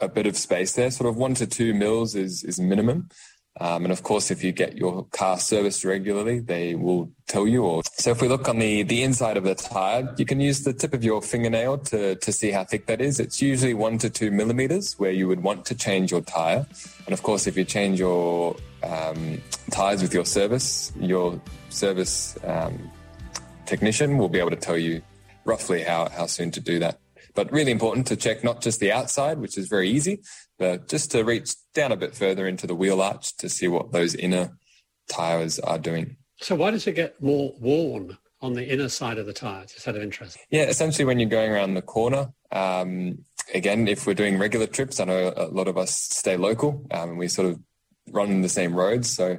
a 0.00 0.08
bit 0.08 0.26
of 0.26 0.36
space 0.36 0.72
there. 0.72 0.90
Sort 0.90 1.08
of 1.08 1.16
one 1.16 1.34
to 1.34 1.46
two 1.46 1.74
mils 1.74 2.14
is 2.14 2.44
is 2.44 2.60
minimum. 2.60 3.08
Um, 3.60 3.84
and 3.84 3.92
of 3.92 4.02
course, 4.02 4.32
if 4.32 4.42
you 4.42 4.50
get 4.50 4.76
your 4.76 5.04
car 5.12 5.38
serviced 5.38 5.84
regularly, 5.84 6.40
they 6.40 6.74
will 6.74 7.12
tell 7.28 7.46
you. 7.46 7.64
Or 7.64 7.82
so, 7.84 8.10
if 8.10 8.20
we 8.20 8.26
look 8.26 8.48
on 8.48 8.58
the 8.58 8.82
the 8.82 9.02
inside 9.02 9.36
of 9.36 9.44
the 9.44 9.54
tire, 9.54 10.12
you 10.18 10.24
can 10.24 10.40
use 10.40 10.64
the 10.64 10.72
tip 10.72 10.92
of 10.92 11.04
your 11.04 11.22
fingernail 11.22 11.78
to 11.78 12.16
to 12.16 12.32
see 12.32 12.50
how 12.50 12.64
thick 12.64 12.86
that 12.86 13.00
is. 13.00 13.20
It's 13.20 13.40
usually 13.40 13.74
one 13.74 13.98
to 13.98 14.10
two 14.10 14.32
millimeters 14.32 14.98
where 14.98 15.12
you 15.12 15.28
would 15.28 15.42
want 15.42 15.64
to 15.66 15.74
change 15.74 16.10
your 16.10 16.22
tire. 16.22 16.66
And 17.06 17.12
of 17.12 17.22
course, 17.22 17.46
if 17.46 17.56
you 17.56 17.64
change 17.64 18.00
your 18.00 18.56
um, 18.82 19.40
tires 19.70 20.02
with 20.02 20.12
your 20.12 20.26
service, 20.26 20.92
your 20.98 21.40
service 21.68 22.36
um, 22.44 22.90
technician 23.66 24.18
will 24.18 24.28
be 24.28 24.38
able 24.38 24.50
to 24.50 24.56
tell 24.56 24.76
you 24.76 25.02
roughly 25.44 25.82
how, 25.82 26.08
how 26.08 26.26
soon 26.26 26.50
to 26.52 26.60
do 26.60 26.78
that. 26.80 26.98
But 27.34 27.50
really 27.52 27.72
important 27.72 28.06
to 28.08 28.16
check 28.16 28.44
not 28.44 28.62
just 28.62 28.80
the 28.80 28.92
outside, 28.92 29.38
which 29.38 29.58
is 29.58 29.68
very 29.68 29.88
easy, 29.90 30.20
but 30.58 30.88
just 30.88 31.10
to 31.12 31.24
reach 31.24 31.54
down 31.74 31.92
a 31.92 31.96
bit 31.96 32.14
further 32.14 32.46
into 32.46 32.66
the 32.66 32.74
wheel 32.74 33.02
arch 33.02 33.36
to 33.38 33.48
see 33.48 33.68
what 33.68 33.92
those 33.92 34.14
inner 34.14 34.56
tires 35.08 35.58
are 35.58 35.78
doing. 35.78 36.16
So 36.40 36.54
why 36.54 36.70
does 36.70 36.86
it 36.86 36.94
get 36.94 37.22
more 37.22 37.54
worn 37.60 38.16
on 38.40 38.54
the 38.54 38.66
inner 38.66 38.88
side 38.88 39.18
of 39.18 39.26
the 39.26 39.32
tire, 39.32 39.64
just 39.66 39.86
out 39.86 39.96
of 39.96 40.02
interest? 40.02 40.38
Yeah, 40.50 40.64
essentially 40.64 41.04
when 41.04 41.18
you're 41.18 41.28
going 41.28 41.50
around 41.50 41.74
the 41.74 41.82
corner, 41.82 42.32
um, 42.52 43.24
again, 43.52 43.88
if 43.88 44.06
we're 44.06 44.14
doing 44.14 44.38
regular 44.38 44.66
trips, 44.66 45.00
I 45.00 45.04
know 45.04 45.32
a 45.36 45.46
lot 45.46 45.68
of 45.68 45.76
us 45.76 45.94
stay 45.96 46.36
local 46.36 46.86
um, 46.90 47.10
and 47.10 47.18
we 47.18 47.28
sort 47.28 47.48
of 47.48 47.60
run 48.10 48.42
the 48.42 48.48
same 48.48 48.74
roads. 48.74 49.14
So 49.14 49.38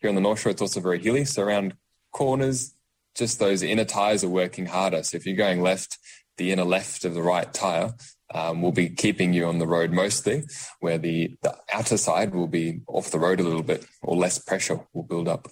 here 0.00 0.08
on 0.08 0.14
the 0.14 0.20
North 0.20 0.40
Shore, 0.40 0.52
it's 0.52 0.62
also 0.62 0.80
very 0.80 1.02
hilly. 1.02 1.24
So 1.24 1.42
around 1.42 1.74
corners, 2.12 2.74
just 3.14 3.38
those 3.38 3.62
inner 3.62 3.84
tires 3.84 4.24
are 4.24 4.28
working 4.28 4.66
harder. 4.66 5.02
So 5.02 5.16
if 5.16 5.26
you're 5.26 5.36
going 5.36 5.62
left, 5.62 5.98
the 6.36 6.52
inner 6.52 6.64
left 6.64 7.04
of 7.04 7.14
the 7.14 7.22
right 7.22 7.52
tire 7.52 7.94
um, 8.32 8.62
will 8.62 8.72
be 8.72 8.88
keeping 8.88 9.32
you 9.32 9.46
on 9.46 9.58
the 9.58 9.66
road 9.66 9.92
mostly, 9.92 10.44
where 10.80 10.98
the, 10.98 11.36
the 11.42 11.56
outer 11.72 11.96
side 11.96 12.34
will 12.34 12.48
be 12.48 12.80
off 12.86 13.10
the 13.10 13.18
road 13.18 13.40
a 13.40 13.42
little 13.42 13.62
bit 13.62 13.86
or 14.02 14.16
less 14.16 14.38
pressure 14.38 14.80
will 14.92 15.02
build 15.02 15.28
up. 15.28 15.48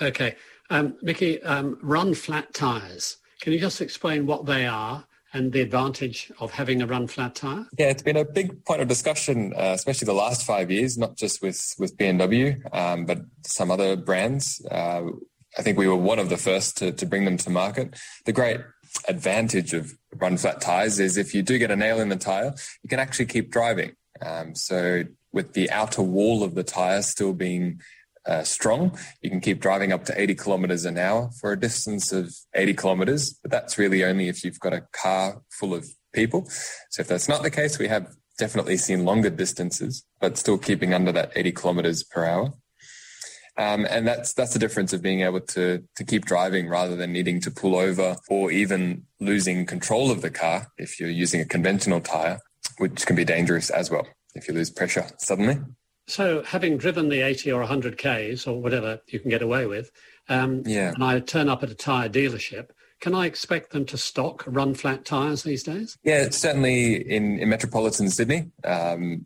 Okay. 0.00 0.36
Um, 0.70 0.96
Mikki, 1.02 1.42
um, 1.42 1.78
run 1.82 2.14
flat 2.14 2.52
tyres. 2.54 3.16
Can 3.40 3.52
you 3.52 3.60
just 3.60 3.80
explain 3.80 4.26
what 4.26 4.46
they 4.46 4.66
are 4.66 5.06
and 5.32 5.52
the 5.52 5.60
advantage 5.60 6.32
of 6.40 6.50
having 6.52 6.82
a 6.82 6.86
run 6.86 7.06
flat 7.06 7.34
tyre? 7.34 7.66
Yeah, 7.78 7.88
it's 7.88 8.02
been 8.02 8.16
a 8.16 8.24
big 8.24 8.64
point 8.64 8.80
of 8.80 8.88
discussion, 8.88 9.52
uh, 9.54 9.72
especially 9.74 10.06
the 10.06 10.12
last 10.12 10.44
five 10.44 10.70
years, 10.70 10.98
not 10.98 11.16
just 11.16 11.42
with, 11.42 11.74
with 11.78 11.96
BMW, 11.96 12.60
um, 12.74 13.06
but 13.06 13.20
some 13.44 13.70
other 13.70 13.96
brands. 13.96 14.64
Uh, 14.70 15.02
I 15.56 15.62
think 15.62 15.78
we 15.78 15.88
were 15.88 15.96
one 15.96 16.18
of 16.18 16.28
the 16.28 16.36
first 16.36 16.76
to, 16.78 16.92
to 16.92 17.06
bring 17.06 17.24
them 17.24 17.36
to 17.38 17.50
market. 17.50 17.96
The 18.26 18.32
great 18.32 18.60
advantage 19.06 19.74
of 19.74 19.92
run 20.14 20.36
flat 20.36 20.60
tires 20.60 20.98
is 20.98 21.16
if 21.16 21.34
you 21.34 21.42
do 21.42 21.58
get 21.58 21.70
a 21.70 21.76
nail 21.76 22.00
in 22.00 22.08
the 22.08 22.16
tire, 22.16 22.54
you 22.82 22.88
can 22.88 22.98
actually 22.98 23.26
keep 23.26 23.50
driving. 23.50 23.92
Um, 24.20 24.54
so 24.54 25.04
with 25.32 25.52
the 25.52 25.70
outer 25.70 26.02
wall 26.02 26.42
of 26.42 26.54
the 26.54 26.64
tire 26.64 27.02
still 27.02 27.32
being 27.32 27.80
uh, 28.28 28.44
strong. 28.44 28.96
You 29.22 29.30
can 29.30 29.40
keep 29.40 29.60
driving 29.60 29.90
up 29.90 30.04
to 30.04 30.20
80 30.20 30.34
kilometers 30.34 30.84
an 30.84 30.98
hour 30.98 31.30
for 31.40 31.52
a 31.52 31.58
distance 31.58 32.12
of 32.12 32.34
80 32.54 32.74
kilometers, 32.74 33.32
but 33.42 33.50
that's 33.50 33.78
really 33.78 34.04
only 34.04 34.28
if 34.28 34.44
you've 34.44 34.60
got 34.60 34.74
a 34.74 34.86
car 34.92 35.40
full 35.50 35.74
of 35.74 35.88
people. 36.12 36.46
So 36.90 37.00
if 37.00 37.08
that's 37.08 37.28
not 37.28 37.42
the 37.42 37.50
case, 37.50 37.78
we 37.78 37.88
have 37.88 38.14
definitely 38.36 38.76
seen 38.76 39.04
longer 39.04 39.30
distances, 39.30 40.04
but 40.20 40.36
still 40.36 40.58
keeping 40.58 40.92
under 40.94 41.10
that 41.12 41.32
80 41.34 41.52
kilometers 41.52 42.02
per 42.04 42.24
hour. 42.24 42.52
Um, 43.58 43.86
and 43.90 44.06
that's 44.06 44.34
that's 44.34 44.52
the 44.52 44.58
difference 44.60 44.92
of 44.92 45.02
being 45.02 45.22
able 45.22 45.40
to 45.40 45.82
to 45.96 46.04
keep 46.04 46.24
driving 46.24 46.68
rather 46.68 46.94
than 46.94 47.12
needing 47.12 47.40
to 47.40 47.50
pull 47.50 47.76
over 47.76 48.16
or 48.30 48.52
even 48.52 49.04
losing 49.18 49.66
control 49.66 50.12
of 50.12 50.22
the 50.22 50.30
car 50.30 50.68
if 50.78 51.00
you're 51.00 51.10
using 51.10 51.40
a 51.40 51.44
conventional 51.44 52.00
tire, 52.00 52.38
which 52.78 53.04
can 53.04 53.16
be 53.16 53.24
dangerous 53.24 53.68
as 53.70 53.90
well 53.90 54.06
if 54.36 54.46
you 54.46 54.54
lose 54.54 54.70
pressure 54.70 55.06
suddenly. 55.18 55.58
So, 56.06 56.42
having 56.42 56.78
driven 56.78 57.10
the 57.10 57.20
80 57.20 57.52
or 57.52 57.60
100 57.60 57.98
Ks 57.98 58.46
or 58.46 58.62
whatever 58.62 59.00
you 59.08 59.20
can 59.20 59.28
get 59.28 59.42
away 59.42 59.66
with, 59.66 59.90
um, 60.30 60.62
yeah. 60.64 60.92
and 60.94 61.04
I 61.04 61.20
turn 61.20 61.50
up 61.50 61.62
at 61.62 61.70
a 61.70 61.74
tyre 61.74 62.08
dealership, 62.08 62.70
can 63.00 63.14
I 63.14 63.26
expect 63.26 63.70
them 63.70 63.84
to 63.86 63.98
stock 63.98 64.44
run 64.46 64.74
flat 64.74 65.04
tyres 65.04 65.42
these 65.42 65.62
days? 65.62 65.96
Yeah, 66.02 66.30
certainly 66.30 66.96
in, 66.96 67.38
in 67.38 67.48
metropolitan 67.48 68.10
Sydney, 68.10 68.50
um, 68.64 69.24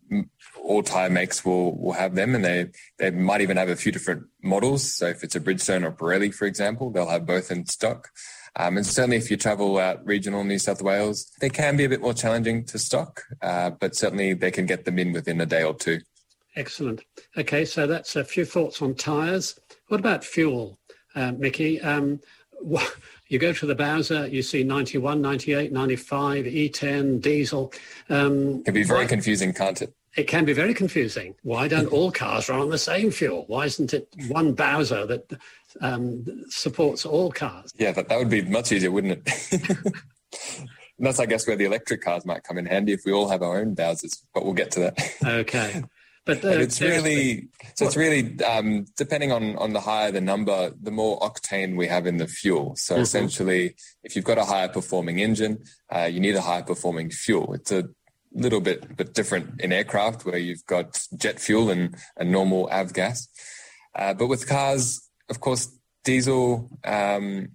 all 0.62 0.82
tyre 0.82 1.10
makes 1.10 1.44
will, 1.44 1.76
will 1.76 1.92
have 1.92 2.14
them 2.14 2.34
and 2.34 2.44
they, 2.44 2.66
they 2.98 3.10
might 3.10 3.40
even 3.40 3.56
have 3.56 3.68
a 3.68 3.76
few 3.76 3.92
different 3.92 4.24
models. 4.42 4.94
So 4.94 5.06
if 5.06 5.24
it's 5.24 5.36
a 5.36 5.40
Bridgestone 5.40 5.84
or 5.84 5.92
Pirelli, 5.92 6.34
for 6.34 6.46
example, 6.46 6.90
they'll 6.90 7.08
have 7.08 7.26
both 7.26 7.50
in 7.50 7.66
stock. 7.66 8.10
Um, 8.56 8.76
and 8.76 8.84
certainly 8.84 9.16
if 9.16 9.30
you 9.30 9.38
travel 9.38 9.78
out 9.78 10.04
regional 10.04 10.44
New 10.44 10.58
South 10.58 10.82
Wales, 10.82 11.30
they 11.40 11.48
can 11.48 11.76
be 11.76 11.84
a 11.84 11.88
bit 11.88 12.02
more 12.02 12.12
challenging 12.12 12.64
to 12.66 12.78
stock, 12.78 13.22
uh, 13.40 13.70
but 13.70 13.96
certainly 13.96 14.34
they 14.34 14.50
can 14.50 14.66
get 14.66 14.84
them 14.84 14.98
in 14.98 15.12
within 15.12 15.40
a 15.40 15.46
day 15.46 15.62
or 15.62 15.74
two. 15.74 16.00
Excellent. 16.54 17.02
Okay, 17.38 17.64
so 17.64 17.86
that's 17.86 18.14
a 18.14 18.24
few 18.24 18.44
thoughts 18.44 18.82
on 18.82 18.94
tyres. 18.94 19.58
What 19.88 20.00
about 20.00 20.22
fuel, 20.22 20.78
uh, 21.14 21.32
Mikki? 21.32 21.80
Um, 21.80 22.20
you 23.32 23.38
go 23.38 23.52
to 23.52 23.66
the 23.66 23.74
Bowser, 23.74 24.26
you 24.28 24.42
see 24.42 24.62
91, 24.62 25.22
98, 25.22 25.72
95, 25.72 26.44
E10, 26.44 27.20
diesel. 27.20 27.72
Um, 28.10 28.58
it 28.60 28.64
can 28.66 28.74
be 28.74 28.82
very 28.82 29.06
confusing, 29.06 29.52
can't 29.52 29.80
it? 29.80 29.94
It 30.16 30.24
can 30.28 30.44
be 30.44 30.52
very 30.52 30.74
confusing. 30.74 31.34
Why 31.42 31.68
don't 31.68 31.86
all 31.86 32.12
cars 32.12 32.50
run 32.50 32.60
on 32.60 32.68
the 32.68 32.76
same 32.76 33.10
fuel? 33.10 33.44
Why 33.46 33.64
isn't 33.64 33.94
it 33.94 34.06
one 34.28 34.52
Bowser 34.52 35.06
that 35.06 35.32
um, 35.80 36.44
supports 36.50 37.06
all 37.06 37.32
cars? 37.32 37.72
Yeah, 37.76 37.92
that, 37.92 38.10
that 38.10 38.18
would 38.18 38.28
be 38.28 38.42
much 38.42 38.70
easier, 38.70 38.90
wouldn't 38.90 39.26
it? 39.26 39.76
And 40.98 41.06
that's, 41.08 41.18
I 41.18 41.26
guess, 41.26 41.48
where 41.48 41.56
the 41.56 41.64
electric 41.64 42.00
cars 42.00 42.24
might 42.24 42.44
come 42.44 42.58
in 42.58 42.66
handy 42.66 42.92
if 42.92 43.00
we 43.04 43.10
all 43.10 43.28
have 43.28 43.42
our 43.42 43.58
own 43.58 43.74
Bowsers, 43.74 44.22
but 44.32 44.44
we'll 44.44 44.54
get 44.54 44.70
to 44.72 44.80
that. 44.80 45.16
okay. 45.24 45.82
But, 46.24 46.40
but 46.40 46.60
it's 46.60 46.80
really 46.80 47.48
so 47.74 47.84
it's 47.84 47.96
really 47.96 48.40
um, 48.44 48.86
depending 48.96 49.32
on 49.32 49.56
on 49.56 49.72
the 49.72 49.80
higher 49.80 50.12
the 50.12 50.20
number, 50.20 50.72
the 50.80 50.92
more 50.92 51.18
octane 51.18 51.76
we 51.76 51.88
have 51.88 52.06
in 52.06 52.18
the 52.18 52.28
fuel. 52.28 52.76
So 52.76 52.94
mm-hmm. 52.94 53.02
essentially, 53.02 53.74
if 54.04 54.14
you've 54.14 54.24
got 54.24 54.38
a 54.38 54.44
higher 54.44 54.68
performing 54.68 55.18
engine, 55.18 55.64
uh, 55.90 56.04
you 56.04 56.20
need 56.20 56.36
a 56.36 56.40
higher 56.40 56.62
performing 56.62 57.10
fuel. 57.10 57.54
It's 57.54 57.72
a 57.72 57.88
little 58.32 58.60
bit 58.60 58.96
bit 58.96 59.14
different 59.14 59.60
in 59.60 59.72
aircraft 59.72 60.24
where 60.24 60.38
you've 60.38 60.64
got 60.66 61.00
jet 61.16 61.40
fuel 61.40 61.70
and 61.70 61.96
a 62.16 62.24
normal 62.24 62.68
avgas. 62.68 63.26
Uh, 63.94 64.14
but 64.14 64.28
with 64.28 64.48
cars, 64.48 65.08
of 65.28 65.40
course, 65.40 65.76
diesel 66.04 66.70
um, 66.84 67.48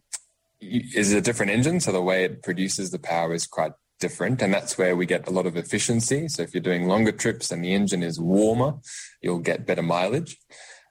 is 0.59 1.13
a 1.13 1.21
different 1.21 1.51
engine, 1.51 1.79
so 1.79 1.93
the 1.93 2.01
way 2.01 2.25
it 2.25 2.43
produces 2.43 2.91
the 2.91 2.99
power 2.99 3.33
is 3.33 3.47
quite 3.47 3.71
different. 3.99 4.41
And 4.41 4.53
that's 4.53 4.77
where 4.77 4.95
we 4.95 5.05
get 5.05 5.27
a 5.27 5.31
lot 5.31 5.45
of 5.45 5.57
efficiency. 5.57 6.27
So 6.27 6.43
if 6.43 6.53
you're 6.53 6.61
doing 6.61 6.87
longer 6.87 7.11
trips 7.11 7.51
and 7.51 7.63
the 7.63 7.73
engine 7.73 8.03
is 8.03 8.19
warmer, 8.19 8.75
you'll 9.21 9.39
get 9.39 9.65
better 9.65 9.81
mileage. 9.81 10.37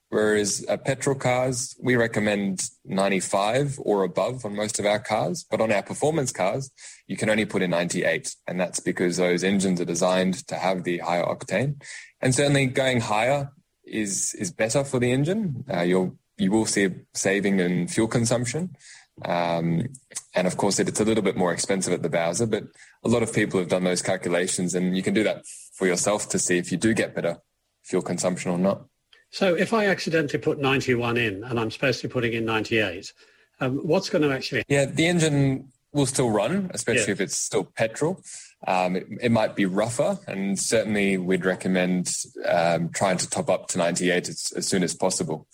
Whereas 0.08 0.64
uh, 0.68 0.76
petrol 0.76 1.16
cars, 1.16 1.76
we 1.82 1.96
recommend 1.96 2.62
95 2.84 3.78
or 3.82 4.04
above 4.04 4.44
on 4.44 4.54
most 4.54 4.78
of 4.78 4.86
our 4.86 5.00
cars. 5.00 5.44
But 5.50 5.60
on 5.60 5.72
our 5.72 5.82
performance 5.82 6.30
cars, 6.30 6.70
you 7.08 7.16
can 7.16 7.28
only 7.28 7.44
put 7.44 7.62
in 7.62 7.70
98. 7.70 8.34
And 8.46 8.60
that's 8.60 8.80
because 8.80 9.16
those 9.16 9.42
engines 9.42 9.80
are 9.80 9.84
designed 9.84 10.46
to 10.46 10.56
have 10.56 10.84
the 10.84 10.98
higher 10.98 11.24
octane. 11.24 11.82
And 12.20 12.34
certainly 12.34 12.66
going 12.66 13.00
higher 13.00 13.50
is, 13.84 14.34
is 14.38 14.52
better 14.52 14.84
for 14.84 15.00
the 15.00 15.10
engine. 15.10 15.64
Uh, 15.72 15.82
you'll, 15.82 16.16
you 16.38 16.52
will 16.52 16.66
see 16.66 16.84
a 16.84 16.94
saving 17.14 17.58
in 17.58 17.88
fuel 17.88 18.08
consumption. 18.08 18.76
Um, 19.24 19.88
and 20.34 20.46
of 20.46 20.56
course, 20.56 20.78
it's 20.78 21.00
a 21.00 21.04
little 21.04 21.22
bit 21.22 21.36
more 21.36 21.52
expensive 21.52 21.92
at 21.92 22.02
the 22.02 22.08
Bowser, 22.08 22.46
but 22.46 22.64
a 23.02 23.08
lot 23.08 23.22
of 23.22 23.32
people 23.32 23.58
have 23.58 23.68
done 23.68 23.84
those 23.84 24.02
calculations, 24.02 24.74
and 24.74 24.96
you 24.96 25.02
can 25.02 25.14
do 25.14 25.24
that 25.24 25.46
for 25.72 25.86
yourself 25.86 26.28
to 26.30 26.38
see 26.38 26.58
if 26.58 26.70
you 26.70 26.78
do 26.78 26.92
get 26.92 27.14
better 27.14 27.38
fuel 27.82 28.02
consumption 28.02 28.50
or 28.50 28.58
not. 28.58 28.84
So, 29.30 29.54
if 29.54 29.72
I 29.72 29.86
accidentally 29.86 30.38
put 30.38 30.58
91 30.58 31.16
in 31.16 31.44
and 31.44 31.58
I'm 31.58 31.70
supposed 31.70 32.00
to 32.02 32.08
be 32.08 32.12
putting 32.12 32.32
in 32.32 32.44
98, 32.44 33.12
um, 33.60 33.78
what's 33.78 34.10
going 34.10 34.22
to 34.22 34.32
actually? 34.32 34.64
Yeah, 34.68 34.84
the 34.84 35.06
engine 35.06 35.72
will 35.92 36.06
still 36.06 36.30
run, 36.30 36.70
especially 36.74 37.12
if 37.12 37.20
it's 37.20 37.36
still 37.36 37.64
petrol. 37.64 38.20
Um, 38.66 38.96
it, 38.96 39.06
it, 39.22 39.32
might 39.32 39.56
be 39.56 39.64
rougher, 39.64 40.18
and 40.26 40.58
certainly 40.58 41.16
we'd 41.18 41.44
recommend 41.44 42.12
um, 42.46 42.90
trying 42.90 43.16
to 43.18 43.28
top 43.28 43.48
up 43.48 43.68
to 43.68 43.78
98 43.78 44.28
as, 44.28 44.52
as 44.56 44.66
soon 44.66 44.82
as 44.82 44.94
possible. 44.94 45.46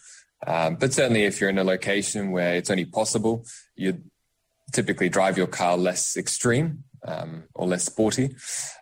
Um, 0.46 0.76
but 0.76 0.92
certainly, 0.92 1.24
if 1.24 1.40
you're 1.40 1.50
in 1.50 1.58
a 1.58 1.64
location 1.64 2.32
where 2.32 2.54
it's 2.54 2.70
only 2.70 2.84
possible, 2.84 3.44
you 3.76 4.02
typically 4.72 5.08
drive 5.08 5.36
your 5.36 5.46
car 5.46 5.76
less 5.76 6.16
extreme 6.16 6.84
um, 7.04 7.44
or 7.54 7.66
less 7.66 7.84
sporty 7.84 8.34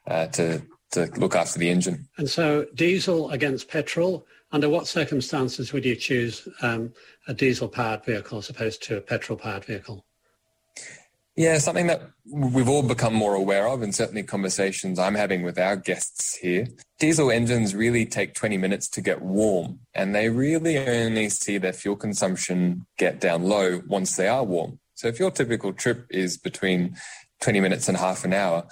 uh, 0.07 0.27
to 0.29 0.63
to 0.93 1.07
look 1.17 1.37
after 1.37 1.59
the 1.59 1.71
engine. 1.71 2.09
And 2.19 2.29
so, 2.29 2.67
diesel 2.75 3.31
against 3.31 3.69
petrol. 3.69 4.27
Under 4.53 4.69
what 4.69 4.89
circumstances 4.89 5.73
would 5.73 5.85
you 5.85 5.95
choose 5.95 6.49
um, 6.61 6.93
a 7.29 7.35
diesel-powered 7.35 8.05
vehicle 8.05 8.39
as 8.39 8.51
opposed 8.51 8.83
to 8.83 8.97
a 8.97 9.01
petrol-powered 9.01 9.65
vehicle? 9.65 10.05
Yeah, 11.37 11.59
something 11.59 11.87
that 11.87 12.03
we've 12.31 12.69
all 12.69 12.83
become 12.83 13.15
more 13.15 13.35
aware 13.35 13.69
of, 13.69 13.83
and 13.83 13.95
certainly 13.95 14.23
conversations 14.23 14.99
I'm 14.99 15.15
having 15.15 15.43
with 15.43 15.59
our 15.59 15.77
guests 15.77 16.37
here. 16.37 16.67
Diesel 16.99 17.31
engines 17.31 17.75
really 17.75 18.05
take 18.05 18.35
20 18.35 18.59
minutes 18.59 18.89
to 18.91 19.01
get 19.01 19.23
warm, 19.23 19.81
and 19.95 20.15
they 20.15 20.29
really 20.29 20.77
only 20.79 21.29
see 21.29 21.57
their 21.57 21.73
fuel 21.73 21.97
consumption 21.97 22.87
get 22.99 23.21
down 23.21 23.45
low 23.45 23.81
once 23.87 24.17
they 24.17 24.29
are 24.29 24.45
warm. 24.45 24.81
So 24.95 25.09
if 25.09 25.19
your 25.19 25.31
typical 25.31 25.73
trip 25.73 26.07
is 26.11 26.37
between 26.37 26.97
20 27.41 27.61
minutes 27.61 27.89
and 27.89 27.97
half 27.97 28.25
an 28.25 28.35
hour, 28.35 28.67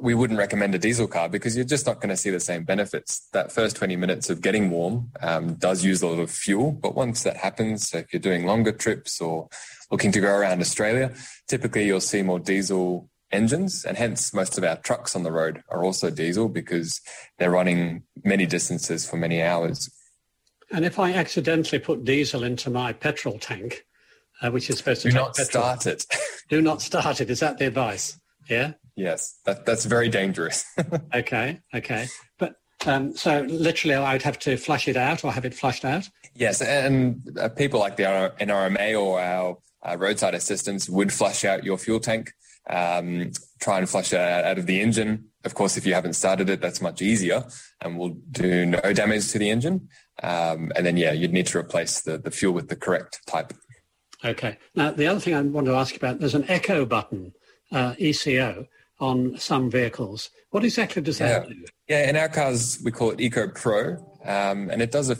we 0.00 0.14
wouldn't 0.14 0.38
recommend 0.38 0.74
a 0.74 0.78
diesel 0.78 1.06
car 1.06 1.28
because 1.28 1.56
you're 1.56 1.64
just 1.64 1.86
not 1.86 2.00
going 2.00 2.08
to 2.08 2.16
see 2.16 2.30
the 2.30 2.40
same 2.40 2.64
benefits. 2.64 3.28
That 3.32 3.52
first 3.52 3.76
20 3.76 3.96
minutes 3.96 4.30
of 4.30 4.40
getting 4.40 4.70
warm 4.70 5.10
um, 5.20 5.54
does 5.54 5.84
use 5.84 6.02
a 6.02 6.06
lot 6.06 6.20
of 6.20 6.30
fuel, 6.30 6.72
but 6.72 6.94
once 6.94 7.22
that 7.24 7.36
happens, 7.36 7.90
so 7.90 7.98
if 7.98 8.12
you're 8.12 8.20
doing 8.20 8.46
longer 8.46 8.72
trips 8.72 9.20
or 9.20 9.48
looking 9.90 10.12
to 10.12 10.20
go 10.20 10.34
around 10.34 10.60
Australia, 10.60 11.14
typically 11.48 11.86
you'll 11.86 12.00
see 12.00 12.22
more 12.22 12.38
diesel 12.38 13.08
engines, 13.32 13.84
and 13.84 13.96
hence 13.96 14.32
most 14.32 14.56
of 14.58 14.64
our 14.64 14.76
trucks 14.76 15.16
on 15.16 15.22
the 15.22 15.32
road 15.32 15.62
are 15.68 15.84
also 15.84 16.10
diesel 16.10 16.48
because 16.48 17.00
they're 17.38 17.50
running 17.50 18.02
many 18.24 18.46
distances 18.46 19.08
for 19.08 19.16
many 19.16 19.42
hours. 19.42 19.90
And 20.70 20.84
if 20.84 20.98
I 20.98 21.12
accidentally 21.12 21.78
put 21.78 22.04
diesel 22.04 22.42
into 22.42 22.70
my 22.70 22.92
petrol 22.92 23.38
tank, 23.38 23.84
uh, 24.42 24.50
which 24.50 24.68
is 24.68 24.78
supposed 24.78 25.02
to 25.02 25.10
do 25.10 25.16
not 25.16 25.34
petrol. 25.34 25.62
start 25.62 25.86
it. 25.86 26.06
do 26.48 26.60
not 26.60 26.82
start 26.82 27.20
it. 27.20 27.30
Is 27.30 27.40
that 27.40 27.58
the 27.58 27.66
advice? 27.66 28.18
Yeah. 28.48 28.72
Yes, 28.96 29.38
that, 29.44 29.66
that's 29.66 29.84
very 29.84 30.08
dangerous. 30.08 30.64
okay, 31.14 31.60
okay, 31.74 32.08
but 32.38 32.56
um, 32.86 33.14
so 33.14 33.42
literally, 33.42 33.94
I 33.94 34.14
would 34.14 34.22
have 34.22 34.38
to 34.40 34.56
flush 34.56 34.88
it 34.88 34.96
out 34.96 35.22
or 35.22 35.32
have 35.32 35.44
it 35.44 35.54
flushed 35.54 35.84
out. 35.84 36.08
Yes, 36.34 36.62
and 36.62 37.20
uh, 37.38 37.50
people 37.50 37.78
like 37.78 37.96
the 37.96 38.32
NRMA 38.40 38.98
or 38.98 39.20
our 39.20 39.58
uh, 39.86 39.96
roadside 39.96 40.34
assistance 40.34 40.88
would 40.88 41.12
flush 41.12 41.44
out 41.44 41.64
your 41.64 41.78
fuel 41.78 42.00
tank, 42.00 42.32
um, 42.68 43.30
try 43.60 43.78
and 43.78 43.88
flush 43.88 44.12
it 44.12 44.20
out, 44.20 44.58
of 44.58 44.66
the 44.66 44.80
engine. 44.80 45.26
Of 45.44 45.54
course, 45.54 45.76
if 45.76 45.86
you 45.86 45.94
haven't 45.94 46.14
started 46.14 46.50
it, 46.50 46.60
that's 46.60 46.80
much 46.80 47.00
easier 47.00 47.44
and 47.80 47.98
will 47.98 48.16
do 48.30 48.66
no 48.66 48.80
damage 48.92 49.30
to 49.32 49.38
the 49.38 49.50
engine. 49.50 49.88
Um, 50.22 50.72
and 50.74 50.84
then, 50.84 50.96
yeah, 50.96 51.12
you'd 51.12 51.32
need 51.32 51.46
to 51.48 51.58
replace 51.58 52.00
the, 52.00 52.18
the 52.18 52.30
fuel 52.30 52.52
with 52.52 52.68
the 52.68 52.76
correct 52.76 53.20
type. 53.26 53.52
Okay. 54.24 54.58
Now, 54.74 54.90
the 54.90 55.06
other 55.06 55.20
thing 55.20 55.34
I 55.34 55.42
want 55.42 55.66
to 55.66 55.74
ask 55.74 55.94
about, 55.94 56.18
there's 56.18 56.34
an 56.34 56.48
echo 56.48 56.84
button, 56.84 57.32
uh, 57.70 57.94
ECO, 57.98 58.66
on 58.98 59.36
some 59.38 59.70
vehicles. 59.70 60.30
What 60.50 60.64
exactly 60.64 61.02
does 61.02 61.18
that 61.18 61.42
yeah. 61.42 61.48
do? 61.48 61.64
Yeah, 61.88 62.10
in 62.10 62.16
our 62.16 62.28
cars, 62.28 62.80
we 62.82 62.90
call 62.90 63.10
it 63.10 63.20
Eco 63.20 63.48
Pro, 63.48 63.96
um, 64.24 64.70
and 64.70 64.80
it 64.82 64.90
does 64.90 65.10
a 65.10 65.18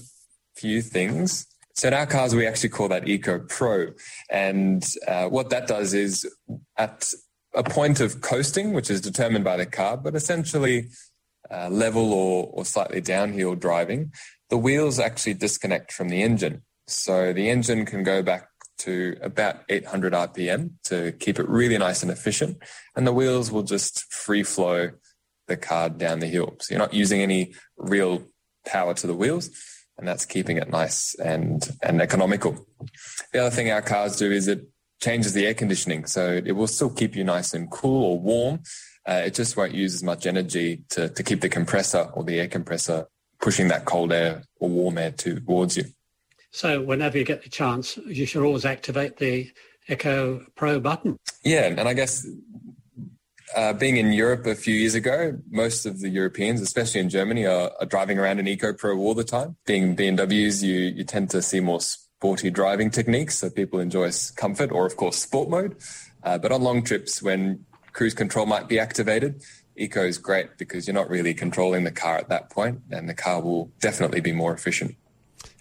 few 0.57 0.81
things. 0.83 1.47
So 1.77 1.89
in 1.89 1.95
our 1.95 2.07
cars, 2.07 2.35
we 2.35 2.47
actually 2.47 2.71
call 2.71 2.89
that 2.89 3.07
Eco 3.07 3.39
Pro. 3.39 3.89
And 4.31 4.83
uh, 5.07 5.29
what 5.29 5.51
that 5.51 5.67
does 5.67 5.93
is 5.93 6.27
at 6.79 7.13
a 7.55 7.63
point 7.63 8.01
of 8.01 8.23
coasting, 8.23 8.73
which 8.73 8.91
is 8.91 9.03
determined 9.03 9.45
by 9.45 9.59
the 9.59 9.67
car, 9.67 9.99
but 9.99 10.15
essentially 10.15 10.89
uh, 11.51 11.69
level 11.69 12.15
or, 12.15 12.51
or 12.53 12.65
slightly 12.65 13.03
downhill 13.03 13.55
driving, 13.55 14.13
the 14.49 14.57
wheels 14.57 14.99
actually 14.99 15.35
disconnect 15.35 15.93
from 15.93 16.09
the 16.09 16.23
engine. 16.23 16.63
So 16.87 17.35
the 17.35 17.51
engine 17.51 17.85
can 17.85 18.03
go 18.03 18.23
back 18.23 18.49
to 18.79 19.17
about 19.21 19.61
800 19.69 20.15
RPM 20.15 20.71
to 20.85 21.13
keep 21.13 21.39
it 21.39 21.49
really 21.49 21.77
nice 21.77 22.03
and 22.03 22.11
efficient. 22.11 22.57
And 22.95 23.07
the 23.07 23.13
wheels 23.13 23.53
will 23.53 23.63
just 23.63 24.11
free 24.13 24.43
flow 24.45 24.93
the 25.47 25.59
car 25.59 25.91
down 25.91 26.21
the 26.21 26.27
hill. 26.27 26.57
So 26.61 26.75
you're 26.75 26.83
not 26.83 26.95
using 26.95 27.21
any 27.21 27.55
real 27.77 28.29
power 28.67 28.95
to 28.95 29.07
the 29.07 29.15
wheels 29.15 29.51
and 29.99 30.07
that's 30.07 30.25
keeping 30.25 30.59
it 30.59 30.69
nice 30.69 31.15
and, 31.15 31.71
and 31.83 32.01
economical. 32.01 32.67
The 33.33 33.41
other 33.41 33.51
thing 33.51 33.71
our 33.71 33.83
cars 33.83 34.17
do 34.17 34.31
is 34.31 34.49
it 34.49 34.67
changes 35.01 35.33
the 35.33 35.47
air 35.47 35.55
conditioning. 35.55 36.07
So 36.07 36.41
it 36.45 36.53
will 36.53 36.67
still 36.67 36.91
keep 36.91 37.17
you 37.17 37.25
nice 37.25 37.55
and 37.55 37.71
cool 37.71 38.05
or 38.05 38.19
warm. 38.19 38.61
Uh, 39.09 39.23
it 39.25 39.35
just 39.35 39.57
won't 39.57 39.75
use 39.75 39.95
as 39.95 40.03
much 40.03 40.27
energy 40.27 40.83
to, 40.91 41.09
to 41.09 41.23
keep 41.23 41.41
the 41.41 41.49
compressor 41.49 42.11
or 42.15 42.25
the 42.25 42.41
air 42.41 42.49
compressor 42.49 43.07
pushing 43.41 43.69
that 43.69 43.85
cold 43.85 44.13
air 44.13 44.43
or 44.59 44.69
warm 44.69 44.99
air 44.99 45.13
towards 45.13 45.77
you. 45.77 45.85
So 46.51 46.81
whenever 46.81 47.19
you 47.19 47.25
get 47.25 47.43
the 47.43 47.51
chance, 47.51 47.99
you 48.07 48.27
should 48.27 48.45
always 48.45 48.65
activate 48.65 49.19
the 49.19 49.51
Eco 49.89 50.45
Pro 50.57 50.81
button. 50.81 51.19
Yeah, 51.45 51.67
and 51.67 51.81
I 51.81 51.93
guess 51.93 52.27
uh, 53.55 53.73
being 53.73 53.97
in 53.97 54.13
Europe 54.13 54.47
a 54.47 54.55
few 54.55 54.75
years 54.75 54.95
ago, 54.95 55.39
most 55.51 55.87
of 55.87 56.01
the 56.01 56.09
Europeans, 56.09 56.61
especially 56.61 57.01
in 57.01 57.09
Germany, 57.09 57.47
are, 57.47 57.71
are, 57.79 57.87
driving 57.87 58.19
around 58.19 58.41
in 58.41 58.49
Eco 58.49 58.73
Pro 58.73 58.99
all 58.99 59.15
the 59.15 59.25
time. 59.25 59.57
Being 59.67 59.95
BMWs, 59.95 60.63
you 60.63 60.75
you 60.75 61.05
tend 61.05 61.31
to 61.31 61.43
see 61.43 61.61
more 61.61 61.81
sporty 61.81 62.51
driving 62.51 62.91
techniques, 62.91 63.39
so 63.39 63.51
people 63.51 63.79
enjoy 63.79 64.11
comfort 64.37 64.73
or, 64.73 64.87
of 64.87 64.97
course, 64.97 65.17
sport 65.17 65.49
mode. 65.49 65.77
Uh, 66.25 66.39
but 66.39 66.51
on 66.51 66.63
long 66.63 66.83
trips, 66.83 67.23
when 67.23 67.65
cruise 67.93 68.15
control 68.15 68.47
might 68.47 68.69
be 68.69 68.79
activated, 68.79 69.43
Eco 69.77 70.05
is 70.05 70.19
great 70.19 70.59
because 70.59 70.87
you're 70.87 70.95
not 70.95 71.09
really 71.09 71.35
controlling 71.35 71.85
the 71.85 71.93
car 71.93 72.17
at 72.17 72.29
that 72.29 72.51
point, 72.51 72.81
and 72.91 73.09
the 73.09 73.15
car 73.15 73.41
will 73.41 73.71
definitely 73.81 74.21
be 74.21 74.33
more 74.33 74.53
efficient. 74.53 74.97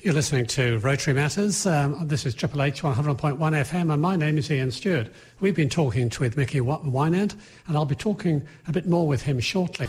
You're 0.06 0.14
listening 0.14 0.46
to 0.46 0.78
Rotary 0.78 1.16
Matters. 1.16 1.66
Um, 1.66 2.08
this 2.08 2.28
is 2.28 2.36
Triple 2.36 2.62
H 2.62 2.84
100.1 2.84 3.40
FM, 3.40 3.92
and 3.92 4.00
my 4.00 4.16
name 4.16 4.38
is 4.38 4.52
Ian 4.52 4.70
Stuart. 4.70 5.08
We've 5.40 5.56
been 5.56 5.68
talking 5.68 6.12
with 6.20 6.38
Mikki 6.38 6.60
Weinand, 6.60 7.36
and 7.66 7.76
I'll 7.76 7.86
be 7.86 7.96
talking 7.96 8.46
a 8.68 8.72
bit 8.72 8.86
more 8.86 9.08
with 9.08 9.24
him 9.24 9.40
shortly. 9.40 9.88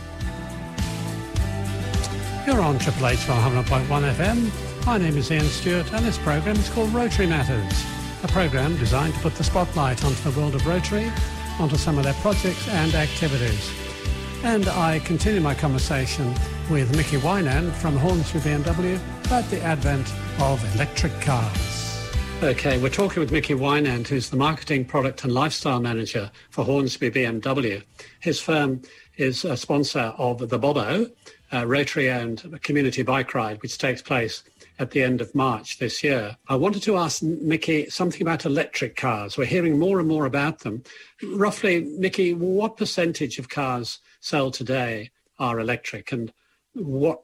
You're 2.47 2.63
on 2.63 2.79
Triple 2.79 3.09
H 3.09 3.19
100.1 3.19 3.87
FM. 4.15 4.87
My 4.87 4.97
name 4.97 5.19
is 5.19 5.31
Ian 5.31 5.45
Stuart, 5.45 5.93
and 5.93 6.07
this 6.07 6.17
program 6.17 6.57
is 6.57 6.71
called 6.71 6.95
Rotary 6.95 7.27
Matters, 7.27 7.85
a 8.23 8.29
program 8.29 8.75
designed 8.79 9.13
to 9.13 9.21
put 9.21 9.35
the 9.35 9.45
spotlight 9.45 10.03
onto 10.03 10.31
the 10.31 10.41
world 10.41 10.55
of 10.55 10.67
Rotary, 10.67 11.13
onto 11.59 11.77
some 11.77 11.99
of 11.99 12.05
their 12.05 12.15
projects 12.15 12.67
and 12.71 12.95
activities. 12.95 13.71
And 14.45 14.67
I 14.67 14.99
continue 15.01 15.43
my 15.43 15.55
conversation 15.55 16.33
with 16.71 16.97
Mikki 16.97 17.19
Weinand 17.19 17.73
from 17.73 17.99
Hornsby 17.99 18.39
BMW 18.39 18.99
about 19.27 19.51
the 19.51 19.61
advent 19.63 20.15
of 20.39 20.63
electric 20.77 21.13
cars. 21.21 22.09
Okay, 22.45 22.79
we're 22.79 22.89
talking 22.89 23.19
with 23.19 23.33
Mikki 23.33 23.55
Weinand, 23.55 24.07
who's 24.07 24.31
the 24.31 24.37
Marketing, 24.37 24.85
Product 24.85 25.25
and 25.25 25.33
Lifestyle 25.33 25.81
Manager 25.81 26.31
for 26.51 26.65
Hornsby 26.65 27.11
BMW. 27.11 27.83
His 28.21 28.39
firm 28.39 28.83
is 29.17 29.45
a 29.45 29.57
sponsor 29.57 30.15
of 30.17 30.49
the 30.49 30.59
Bobo, 30.61 31.11
Rotary-owned 31.53 32.63
community 32.63 33.03
bike 33.03 33.35
ride, 33.35 33.61
which 33.63 33.79
takes 33.79 34.01
place 34.01 34.45
at 34.79 34.93
the 34.93 35.03
end 35.03 35.21
of 35.21 35.35
March 35.35 35.81
this 35.81 36.05
year. 36.05 36.37
I 36.47 36.55
wanted 36.55 36.85
to 36.85 36.97
ask 36.97 37.21
Mikki 37.21 37.91
something 37.91 38.23
about 38.23 38.45
electric 38.45 38.95
cars. 38.95 39.37
We're 39.37 39.47
hearing 39.47 39.77
more 39.77 39.99
and 39.99 40.07
more 40.07 40.27
about 40.27 40.61
them. 40.61 40.85
Roughly, 41.25 41.81
Mikki, 41.99 42.33
what 42.33 42.77
percentage 42.77 43.41
of 43.41 43.49
cars 43.49 43.99
sold 44.21 44.55
today 44.55 45.11
are 45.41 45.59
electric 45.59 46.13
and 46.13 46.33
what, 46.75 47.23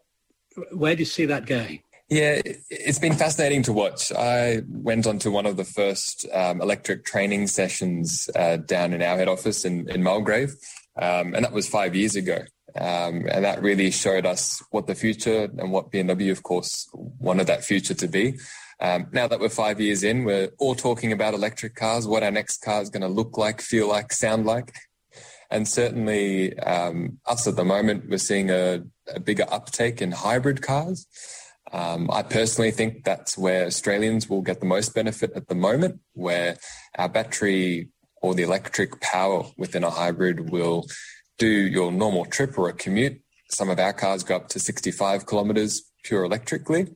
where 0.72 0.96
do 0.96 1.00
you 1.00 1.06
see 1.06 1.26
that 1.26 1.46
going? 1.46 1.78
Yeah, 2.12 2.42
it's 2.68 2.98
been 2.98 3.14
fascinating 3.14 3.62
to 3.62 3.72
watch. 3.72 4.12
I 4.12 4.60
went 4.68 5.06
on 5.06 5.18
to 5.20 5.30
one 5.30 5.46
of 5.46 5.56
the 5.56 5.64
first 5.64 6.26
um, 6.30 6.60
electric 6.60 7.06
training 7.06 7.46
sessions 7.46 8.28
uh, 8.36 8.58
down 8.58 8.92
in 8.92 9.00
our 9.00 9.16
head 9.16 9.28
office 9.28 9.64
in, 9.64 9.88
in 9.88 10.02
Mulgrave, 10.02 10.54
um, 11.00 11.32
and 11.32 11.42
that 11.42 11.52
was 11.52 11.66
five 11.66 11.96
years 11.96 12.14
ago. 12.14 12.40
Um, 12.76 13.26
and 13.30 13.46
that 13.46 13.62
really 13.62 13.90
showed 13.90 14.26
us 14.26 14.62
what 14.72 14.86
the 14.86 14.94
future 14.94 15.44
and 15.56 15.72
what 15.72 15.90
BMW, 15.90 16.30
of 16.30 16.42
course, 16.42 16.86
wanted 16.92 17.46
that 17.46 17.64
future 17.64 17.94
to 17.94 18.08
be. 18.08 18.38
Um, 18.78 19.06
now 19.12 19.26
that 19.26 19.40
we're 19.40 19.48
five 19.48 19.80
years 19.80 20.02
in, 20.02 20.24
we're 20.24 20.50
all 20.58 20.74
talking 20.74 21.12
about 21.12 21.32
electric 21.32 21.76
cars, 21.76 22.06
what 22.06 22.22
our 22.22 22.30
next 22.30 22.58
car 22.58 22.82
is 22.82 22.90
going 22.90 23.00
to 23.00 23.08
look 23.08 23.38
like, 23.38 23.62
feel 23.62 23.88
like, 23.88 24.12
sound 24.12 24.44
like. 24.44 24.74
And 25.50 25.66
certainly, 25.66 26.58
um, 26.58 27.20
us 27.24 27.46
at 27.46 27.56
the 27.56 27.64
moment, 27.64 28.10
we're 28.10 28.18
seeing 28.18 28.50
a, 28.50 28.82
a 29.08 29.18
bigger 29.18 29.46
uptake 29.50 30.02
in 30.02 30.12
hybrid 30.12 30.60
cars. 30.60 31.06
Um, 31.72 32.10
I 32.10 32.22
personally 32.22 32.70
think 32.70 33.04
that's 33.04 33.38
where 33.38 33.66
Australians 33.66 34.28
will 34.28 34.42
get 34.42 34.60
the 34.60 34.66
most 34.66 34.94
benefit 34.94 35.32
at 35.34 35.48
the 35.48 35.54
moment, 35.54 36.00
where 36.12 36.56
our 36.98 37.08
battery 37.08 37.88
or 38.20 38.34
the 38.34 38.42
electric 38.42 39.00
power 39.00 39.44
within 39.56 39.82
a 39.82 39.90
hybrid 39.90 40.50
will 40.50 40.86
do 41.38 41.48
your 41.48 41.90
normal 41.90 42.24
trip 42.26 42.58
or 42.58 42.68
a 42.68 42.72
commute. 42.72 43.20
Some 43.48 43.68
of 43.68 43.78
our 43.78 43.92
cars 43.92 44.22
go 44.22 44.36
up 44.36 44.48
to 44.48 44.60
65 44.60 45.26
kilometers 45.26 45.82
pure 46.04 46.24
electrically. 46.24 46.94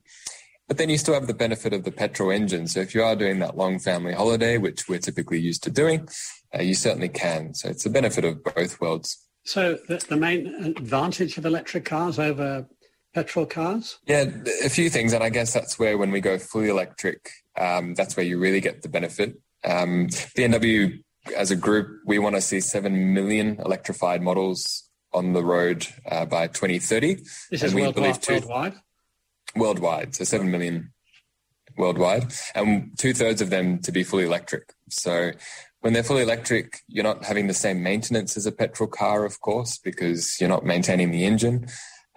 But 0.67 0.77
then 0.77 0.89
you 0.89 0.97
still 0.97 1.13
have 1.13 1.27
the 1.27 1.33
benefit 1.33 1.73
of 1.73 1.83
the 1.83 1.91
petrol 1.91 2.29
engine. 2.29 2.67
So 2.67 2.81
if 2.81 2.93
you 2.93 3.01
are 3.01 3.15
doing 3.15 3.39
that 3.39 3.55
long 3.55 3.79
family 3.79 4.13
holiday, 4.13 4.57
which 4.57 4.87
we're 4.89 4.99
typically 4.99 5.39
used 5.39 5.63
to 5.63 5.69
doing, 5.69 6.07
uh, 6.53 6.61
you 6.61 6.73
certainly 6.73 7.09
can. 7.09 7.53
So 7.53 7.69
it's 7.69 7.83
the 7.83 7.89
benefit 7.89 8.25
of 8.25 8.43
both 8.43 8.79
worlds. 8.81 9.17
So 9.45 9.77
the, 9.87 9.97
the 10.09 10.17
main 10.17 10.47
advantage 10.77 11.37
of 11.37 11.45
electric 11.45 11.85
cars 11.85 12.19
over 12.19 12.67
petrol 13.13 13.45
cars? 13.45 13.99
Yeah, 14.07 14.25
a 14.63 14.69
few 14.69 14.89
things. 14.89 15.13
And 15.13 15.23
I 15.23 15.29
guess 15.29 15.53
that's 15.53 15.79
where 15.79 15.97
when 15.97 16.11
we 16.11 16.21
go 16.21 16.37
fully 16.37 16.69
electric, 16.69 17.29
um, 17.57 17.93
that's 17.95 18.15
where 18.15 18.25
you 18.25 18.39
really 18.39 18.61
get 18.61 18.81
the 18.81 18.89
benefit. 18.89 19.39
Um, 19.63 20.07
BMW 20.37 21.03
as 21.35 21.51
a 21.51 21.55
group, 21.55 22.01
we 22.05 22.19
want 22.19 22.35
to 22.35 22.41
see 22.41 22.59
7 22.59 23.13
million 23.13 23.59
electrified 23.59 24.21
models 24.21 24.89
on 25.13 25.33
the 25.33 25.43
road 25.43 25.87
uh, 26.09 26.25
by 26.25 26.47
2030. 26.47 27.15
This 27.49 27.63
is 27.63 27.73
worldwide, 27.73 28.21
two, 28.21 28.33
worldwide? 28.33 28.73
Worldwide. 29.55 30.15
So 30.15 30.23
7 30.23 30.49
million 30.49 30.93
worldwide. 31.77 32.33
And 32.55 32.97
two 32.97 33.13
thirds 33.13 33.41
of 33.41 33.49
them 33.49 33.79
to 33.79 33.91
be 33.91 34.03
fully 34.03 34.25
electric. 34.25 34.73
So 34.89 35.31
when 35.81 35.93
they're 35.93 36.03
fully 36.03 36.23
electric, 36.23 36.81
you're 36.87 37.03
not 37.03 37.25
having 37.25 37.47
the 37.47 37.53
same 37.53 37.83
maintenance 37.83 38.35
as 38.35 38.45
a 38.45 38.51
petrol 38.51 38.89
car, 38.89 39.25
of 39.25 39.39
course, 39.41 39.77
because 39.77 40.39
you're 40.39 40.49
not 40.49 40.65
maintaining 40.65 41.11
the 41.11 41.25
engine. 41.25 41.67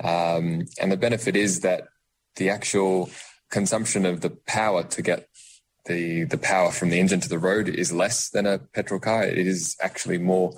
Um, 0.03 0.67
and 0.81 0.91
the 0.91 0.97
benefit 0.97 1.37
is 1.37 1.61
that 1.61 1.89
the 2.37 2.51
actual 2.51 3.11
consumption 3.51 4.07
of 4.07 4.21
the 4.21 4.31
power 4.31 4.83
to 4.85 5.03
get 5.03 5.29
the 5.87 6.25
the 6.25 6.39
power 6.39 6.71
from 6.71 6.91
the 6.91 7.01
engine 7.01 7.21
to 7.21 7.29
the 7.29 7.39
road 7.39 7.69
is 7.69 7.93
less 7.93 8.31
than 8.31 8.47
a 8.47 8.59
petrol 8.59 9.01
car. 9.01 9.25
It 9.25 9.47
is 9.47 9.77
actually 9.81 10.19
more 10.19 10.55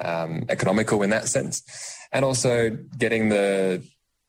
um, 0.00 0.44
economical 0.48 1.02
in 1.02 1.10
that 1.10 1.28
sense, 1.28 1.62
and 2.10 2.24
also 2.24 2.70
getting 2.98 3.28
the 3.28 3.82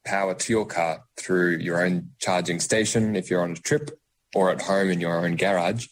power 0.05 0.33
to 0.33 0.53
your 0.53 0.65
car 0.65 1.03
through 1.17 1.57
your 1.57 1.83
own 1.83 2.09
charging 2.19 2.59
station 2.59 3.15
if 3.15 3.29
you're 3.29 3.41
on 3.41 3.51
a 3.51 3.55
trip 3.55 3.89
or 4.35 4.51
at 4.51 4.61
home 4.61 4.89
in 4.89 4.99
your 4.99 5.25
own 5.25 5.35
garage 5.35 5.87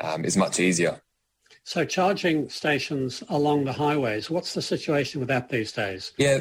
um, 0.00 0.24
is 0.24 0.36
much 0.36 0.60
easier. 0.60 1.00
So 1.66 1.86
charging 1.86 2.50
stations 2.50 3.22
along 3.30 3.64
the 3.64 3.72
highways, 3.72 4.28
what's 4.28 4.52
the 4.52 4.60
situation 4.60 5.20
with 5.20 5.28
that 5.30 5.48
these 5.48 5.72
days? 5.72 6.12
Yeah, 6.18 6.40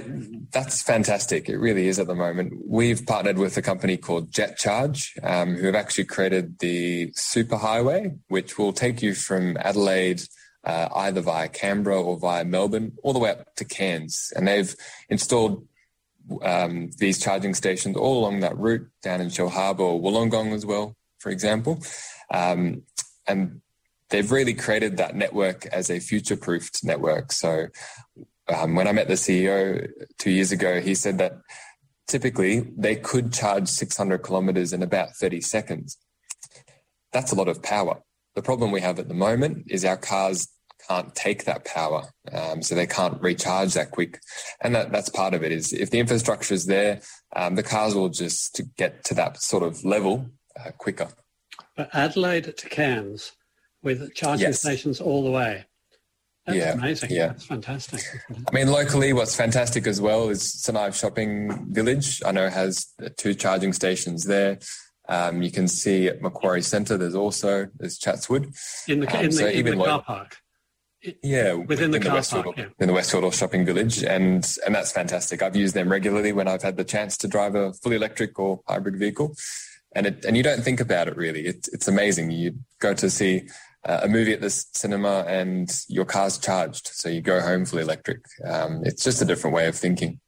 that's 0.52 0.82
fantastic. 0.82 1.48
It 1.48 1.58
really 1.58 1.88
is 1.88 1.98
at 1.98 2.08
the 2.08 2.16
moment. 2.16 2.54
We've 2.68 3.06
partnered 3.06 3.38
with 3.38 3.56
a 3.56 3.62
company 3.62 3.96
called 3.96 4.32
JetCharge, 4.32 5.24
um, 5.24 5.56
who 5.56 5.66
have 5.68 5.76
actually 5.76 6.04
created 6.06 6.60
the 6.60 7.12
superhighway, 7.12 8.20
which 8.28 8.58
will 8.58 8.74
take 8.74 9.02
you 9.02 9.16
from 9.16 9.56
Adelaide 9.62 10.24
uh, 10.66 10.90
either 10.94 11.22
via 11.22 11.48
Canberra 11.48 12.02
or 12.02 12.20
via 12.20 12.44
Melbourne, 12.44 12.92
all 13.02 13.14
the 13.14 13.20
way 13.20 13.32
up 13.32 13.56
to 13.56 13.66
Cairns. 13.66 14.34
And 14.36 14.46
they've 14.46 14.76
installed 15.08 15.66
um, 16.42 16.90
these 16.98 17.18
charging 17.18 17.54
stations 17.54 17.96
all 17.96 18.20
along 18.20 18.42
that 18.42 18.58
route 18.58 18.88
down 19.02 19.22
in 19.22 19.30
Shellharbour 19.30 19.80
or 19.80 20.02
Wollongong 20.02 20.54
as 20.54 20.66
well, 20.66 20.98
for 21.20 21.30
example. 21.30 21.82
Um, 22.30 22.84
and 23.26 23.62
they've 24.14 24.32
really 24.32 24.54
created 24.54 24.98
that 24.98 25.16
network 25.16 25.66
as 25.66 25.90
a 25.90 26.00
future 26.00 26.38
proofed 26.38 26.84
network. 26.84 27.32
So 27.32 27.66
um, 28.48 28.76
when 28.76 28.88
I 28.88 28.92
met 28.92 29.08
the 29.08 29.16
CEO 29.16 29.90
two 30.20 30.30
years 30.30 30.52
ago, 30.52 30.80
he 30.82 30.94
said 30.94 31.18
that 31.18 31.40
typically 32.08 32.60
they 32.78 32.96
could 32.96 33.34
charge 33.34 33.68
600 33.68 34.20
kilometers 34.20 34.72
in 34.72 34.84
about 34.84 35.16
30 35.16 35.42
seconds. 35.42 35.98
That's 37.12 37.32
a 37.32 37.36
lot 37.36 37.48
of 37.48 37.64
power. 37.64 38.04
The 38.36 38.44
problem 38.44 38.70
we 38.72 38.82
have 38.82 39.00
at 39.00 39.08
the 39.08 39.16
moment 39.16 39.66
is 39.72 39.84
our 39.84 39.98
cars 39.98 40.48
can't 40.88 41.16
take 41.16 41.46
that 41.46 41.66
power, 41.66 42.04
um, 42.32 42.62
so 42.62 42.76
they 42.76 42.86
can't 42.86 43.20
recharge 43.20 43.74
that 43.74 43.92
quick, 43.92 44.20
and 44.62 44.76
that, 44.76 44.92
that's 44.92 45.10
part 45.10 45.34
of 45.34 45.42
it. 45.42 45.52
Is 45.52 45.72
if 45.72 45.92
the 45.92 46.00
infrastructure 46.00 46.54
is 46.54 46.66
there, 46.66 47.00
um, 47.36 47.56
the 47.56 47.64
cars 47.64 47.96
will 47.96 48.10
just 48.10 48.62
get 48.76 49.04
to 49.06 49.14
that 49.14 49.42
sort 49.42 49.64
of 49.64 49.86
level 49.86 50.30
uh, 50.60 50.72
quicker. 50.78 51.08
But 51.78 51.90
Adelaide 51.94 52.58
to 52.58 52.70
Cairns, 52.70 53.32
with 53.84 54.14
charging 54.16 54.48
yes. 54.48 54.62
stations 54.62 55.00
all 55.00 55.24
the 55.24 55.32
way. 55.32 55.66
That's 56.46 56.58
yeah, 56.58 56.74
amazing. 56.74 57.12
Yeah. 57.12 57.28
That's 57.28 57.46
fantastic. 57.46 58.02
I 58.30 58.52
mean, 58.52 58.68
locally, 58.68 59.14
what's 59.14 59.36
fantastic 59.36 59.88
as 59.88 60.02
well 60.02 60.30
is 60.30 60.70
Ives 60.76 60.98
Shopping 60.98 61.72
Village. 61.72 62.22
I 62.26 62.32
know 62.32 62.50
has 62.50 62.88
two 63.18 63.34
charging 63.34 63.72
stations 63.72 64.26
there. 64.26 64.60
Um, 65.08 65.42
you 65.42 65.52
can 65.52 65.68
see 65.68 66.08
at 66.08 66.22
Macquarie 66.22 66.62
Centre, 66.62 66.98
there's 66.98 67.16
also 67.16 67.68
there's 67.78 67.98
Chatswood. 67.98 68.54
In 68.88 69.02
the, 69.02 69.08
um, 69.16 69.26
in 69.26 69.30
the, 69.30 69.36
so 69.36 69.48
in 69.48 69.66
the 69.66 69.76
car 69.76 70.02
park. 70.02 70.38
Yeah, 71.22 71.54
within 71.54 71.92
the, 71.92 71.98
in 71.98 72.04
car 72.04 72.16
Westfield, 72.16 72.46
park, 72.46 72.58
yeah. 72.58 72.66
in 72.80 72.88
the 72.88 72.94
Westfield 72.94 73.34
Shopping 73.34 73.66
Village, 73.66 74.04
and 74.04 74.46
and 74.66 74.74
that's 74.74 74.92
fantastic. 74.92 75.42
I've 75.42 75.56
used 75.56 75.76
them 75.76 75.90
regularly 75.90 76.32
when 76.32 76.48
I've 76.48 76.62
had 76.62 76.78
the 76.78 76.86
chance 76.86 77.18
to 77.18 77.28
drive 77.28 77.56
a 77.56 77.74
fully 77.74 77.98
electric 77.98 78.40
or 78.40 78.62
hybrid 78.68 78.98
vehicle, 78.98 79.36
and 79.94 80.08
it 80.08 80.24
and 80.24 80.38
you 80.38 80.44
don't 80.44 80.64
think 80.64 80.80
about 80.80 81.10
it 81.10 81.18
really. 81.18 81.46
It's 81.46 81.68
it's 81.70 81.90
amazing. 81.90 82.32
You 82.32 82.58
go 82.80 82.94
to 82.94 83.10
see 83.10 83.50
uh, 83.86 84.02
a 84.04 84.08
movie 84.08 84.34
at 84.34 84.42
the 84.42 84.50
cinema 84.50 85.26
and 85.28 85.72
your 85.88 86.06
car's 86.06 86.38
charged, 86.38 86.88
so 86.88 87.10
you 87.10 87.22
go 87.22 87.42
home 87.42 87.66
fully 87.66 87.82
electric. 87.82 88.22
Um, 88.46 88.82
it's 88.84 89.04
just 89.04 89.22
a 89.22 89.26
different 89.26 89.56
way 89.56 89.68
of 89.68 89.76
thinking. 89.76 90.20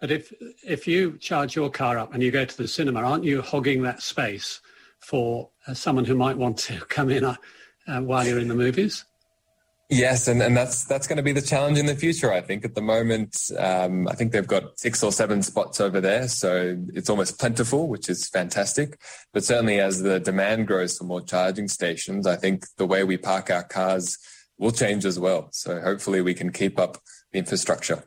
But 0.00 0.10
if 0.10 0.32
if 0.66 0.88
you 0.88 1.16
charge 1.18 1.54
your 1.54 1.70
car 1.70 1.98
up 1.98 2.12
and 2.12 2.22
you 2.22 2.30
go 2.30 2.44
to 2.44 2.56
the 2.56 2.66
cinema, 2.66 3.00
aren't 3.00 3.24
you 3.24 3.40
hogging 3.40 3.82
that 3.82 4.02
space 4.02 4.60
for 4.98 5.50
uh, 5.66 5.74
someone 5.74 6.04
who 6.04 6.16
might 6.16 6.36
want 6.36 6.58
to 6.58 6.80
come 6.88 7.10
in 7.10 7.24
uh, 7.24 7.36
while 8.00 8.26
you're 8.26 8.40
in 8.40 8.48
the 8.48 8.54
movies? 8.54 9.04
Yes, 9.92 10.26
and, 10.26 10.40
and 10.40 10.56
that's 10.56 10.84
that's 10.84 11.06
going 11.06 11.18
to 11.18 11.22
be 11.22 11.32
the 11.32 11.42
challenge 11.42 11.78
in 11.78 11.84
the 11.84 11.94
future. 11.94 12.32
I 12.32 12.40
think 12.40 12.64
at 12.64 12.74
the 12.74 12.80
moment, 12.80 13.36
um, 13.58 14.08
I 14.08 14.14
think 14.14 14.32
they've 14.32 14.46
got 14.46 14.80
six 14.80 15.02
or 15.02 15.12
seven 15.12 15.42
spots 15.42 15.82
over 15.82 16.00
there, 16.00 16.28
so 16.28 16.82
it's 16.94 17.10
almost 17.10 17.38
plentiful, 17.38 17.88
which 17.88 18.08
is 18.08 18.26
fantastic. 18.26 18.98
But 19.34 19.44
certainly, 19.44 19.80
as 19.80 20.00
the 20.00 20.18
demand 20.18 20.66
grows 20.66 20.96
for 20.96 21.04
more 21.04 21.20
charging 21.20 21.68
stations, 21.68 22.26
I 22.26 22.36
think 22.36 22.64
the 22.78 22.86
way 22.86 23.04
we 23.04 23.18
park 23.18 23.50
our 23.50 23.64
cars 23.64 24.16
will 24.56 24.70
change 24.70 25.04
as 25.04 25.18
well. 25.18 25.50
So 25.52 25.78
hopefully, 25.82 26.22
we 26.22 26.32
can 26.32 26.52
keep 26.52 26.78
up 26.78 26.96
the 27.32 27.40
infrastructure. 27.40 28.02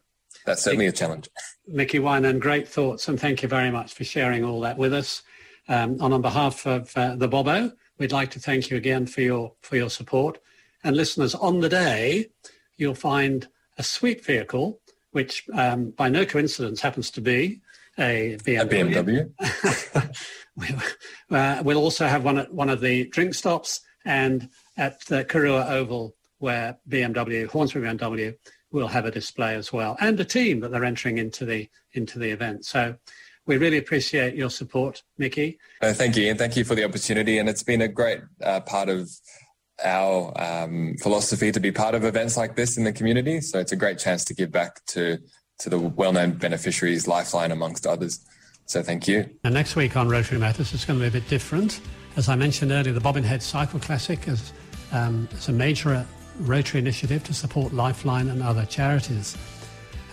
That's 0.48 0.64
certainly 0.64 0.88
a 0.88 0.92
challenge. 0.92 1.30
Mikki 1.68 2.00
Weinand, 2.00 2.40
great 2.40 2.68
thoughts, 2.68 3.08
and 3.08 3.20
thank 3.20 3.44
you 3.44 3.48
very 3.48 3.70
much 3.70 3.94
for 3.94 4.06
sharing 4.06 4.44
all 4.44 4.60
that 4.62 4.80
with 4.80 4.92
us. 4.92 5.22
Um, 5.68 5.98
and 6.02 6.16
on 6.16 6.24
behalf 6.24 6.66
of 6.66 6.92
uh, 6.98 7.16
the 7.16 7.28
Bobo, 7.28 7.74
we'd 8.00 8.12
like 8.12 8.32
to 8.32 8.40
thank 8.40 8.72
you 8.72 8.78
again 8.78 9.06
for 9.06 9.22
your 9.22 9.54
for 9.62 9.76
your 9.76 9.92
support. 9.92 10.40
And 10.86 10.96
listeners, 10.96 11.34
on 11.34 11.62
the 11.62 11.68
day, 11.68 12.28
you'll 12.78 12.94
find 12.94 13.48
a 13.80 13.84
sweet 13.84 14.24
vehicle, 14.24 14.80
which 15.12 15.44
um, 15.52 15.90
by 15.90 16.10
no 16.10 16.28
coincidence 16.28 16.80
happens 16.80 17.10
to 17.12 17.22
be 17.22 17.60
a 17.98 18.38
BMW. 18.46 19.34
A 19.36 19.40
BMW. 20.60 20.96
uh, 21.32 21.64
we'll 21.64 21.80
also 21.80 22.06
have 22.06 22.24
one 22.24 22.38
at 22.38 22.54
one 22.54 22.70
of 22.70 22.82
the 22.82 23.06
drink 23.08 23.34
stops 23.34 23.82
and 24.06 24.48
at 24.78 25.04
the 25.06 25.26
Karuah 25.26 25.72
Oval, 25.72 26.16
where 26.38 26.78
BMW, 26.88 27.48
Hornsby 27.48 27.80
BMW, 27.80 28.36
will 28.72 28.88
have 28.88 29.06
a 29.06 29.12
display 29.12 29.56
as 29.56 29.74
well, 29.74 29.98
and 30.00 30.20
a 30.20 30.26
team 30.26 30.60
that 30.60 30.70
they're 30.70 30.86
entering 30.86 31.18
into 31.18 31.46
the 31.46 31.68
into 31.94 32.20
the 32.20 32.30
event. 32.30 32.64
So 32.64 32.96
we 33.48 33.58
really 33.58 33.78
appreciate 33.78 34.36
your 34.36 34.52
support, 34.52 35.02
Mikki. 35.18 35.58
Uh, 35.82 35.94
thank 35.94 36.16
you, 36.16 36.30
and 36.30 36.38
thank 36.38 36.56
you 36.56 36.64
for 36.64 36.76
the 36.76 36.84
opportunity. 36.84 37.40
And 37.40 37.50
it's 37.50 37.64
been 37.64 37.82
a 37.82 37.88
great 37.88 38.20
uh, 38.44 38.60
part 38.60 38.90
of 38.90 39.10
our 39.84 40.34
um, 40.42 40.96
philosophy 41.02 41.52
to 41.52 41.60
be 41.60 41.72
part 41.72 41.96
of 41.96 42.04
events 42.06 42.38
like 42.38 42.56
this 42.56 42.78
in 42.78 42.84
the 42.84 42.94
community. 42.94 43.42
So 43.42 43.60
it's 43.60 43.72
a 43.72 43.76
great 43.76 44.00
chance 44.00 44.24
to 44.26 44.34
give 44.34 44.52
back 44.52 44.86
to 44.88 45.18
to 45.60 45.70
the 45.70 45.80
well-known 45.80 46.34
beneficiaries, 46.34 47.08
Lifeline 47.08 47.52
amongst 47.52 47.88
others. 47.88 48.26
So 48.66 48.84
thank 48.84 49.08
you. 49.08 49.30
And 49.46 49.54
next 49.54 49.78
week 49.78 49.96
on 49.96 50.10
Rotary 50.10 50.38
Matters, 50.38 50.74
it's 50.74 50.84
going 50.84 51.00
to 51.00 51.04
be 51.04 51.08
a 51.08 51.22
bit 51.22 51.30
different. 51.30 51.80
As 52.18 52.28
I 52.30 52.36
mentioned 52.36 52.72
earlier, 52.72 52.94
the 52.94 53.00
Bobbin 53.00 53.24
Head 53.24 53.42
Cycle 53.42 53.80
Classic 53.80 54.28
is, 54.28 54.52
um, 54.92 55.30
is 55.32 55.48
a 55.48 55.54
major 55.54 56.06
Rotary 56.40 56.82
initiative 56.82 57.24
to 57.24 57.34
support 57.34 57.74
Lifeline 57.74 58.30
and 58.30 58.44
other 58.44 58.66
charities. 58.66 59.38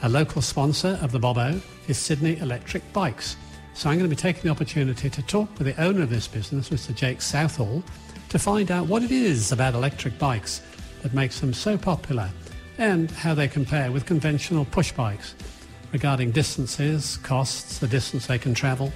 A 0.03 0.09
local 0.09 0.43
sponsor 0.43 0.99
of 1.03 1.11
the 1.11 1.19
Bobo 1.19 1.61
is 1.89 1.99
Sydney 1.99 2.39
Electric 2.39 2.93
Bikes. 2.93 3.37
So 3.75 3.89
I'm 3.89 3.99
going 3.99 4.09
to 4.09 4.15
be 4.15 4.21
taking 4.21 4.43
the 4.43 4.51
opportunity 4.51 5.09
to 5.09 5.23
talk 5.23 5.49
with 5.59 5.67
the 5.67 5.83
owner 5.83 6.03
of 6.03 6.11
this 6.11 6.29
business, 6.29 6.69
Mr. 6.69 6.95
Jake 6.95 7.23
Southall, 7.23 7.83
to 8.33 8.39
find 8.39 8.71
out 8.71 8.87
what 8.87 9.03
it 9.03 9.11
is 9.11 9.53
about 9.53 9.75
electric 9.75 10.19
bikes 10.19 10.63
that 11.03 11.13
makes 11.13 11.41
them 11.41 11.53
so 11.53 11.77
popular 11.77 12.31
and 12.79 13.11
how 13.11 13.35
they 13.35 13.47
compare 13.47 13.93
with 13.93 14.07
conventional 14.07 14.65
push 14.65 14.91
bikes 14.91 15.35
regarding 15.93 16.31
distances, 16.31 17.19
costs, 17.19 17.81
the 17.81 17.87
distance 17.87 18.29
they 18.29 18.39
can 18.39 18.55
travel, 18.55 18.91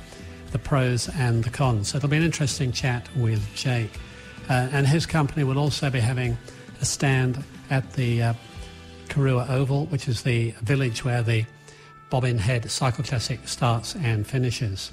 the 0.53 0.59
pros 0.59 1.11
and 1.17 1.45
the 1.45 1.51
cons. 1.51 1.89
So 1.89 1.99
it'll 1.99 2.09
be 2.09 2.17
an 2.17 2.23
interesting 2.23 2.73
chat 2.73 3.15
with 3.15 3.47
Jake. 3.55 3.91
Uh, 4.49 4.71
and 4.73 4.87
his 4.87 5.05
company 5.05 5.45
will 5.45 5.59
also 5.59 5.91
be 5.91 6.01
having 6.01 6.39
a 6.81 6.87
stand 6.87 7.45
at 7.69 7.93
the 7.93 8.23
uh, 8.23 8.35
Karuah 9.09 9.51
Oval, 9.51 9.85
which 9.87 10.09
is 10.09 10.23
the 10.23 10.53
village 10.63 11.05
where 11.05 11.23
the 11.23 11.45
Bobbin 12.09 12.39
Head 12.39 12.71
Cycle 12.71 13.05
Classic 13.05 13.47
starts 13.47 13.97
and 13.97 14.27
finishes. 14.27 14.93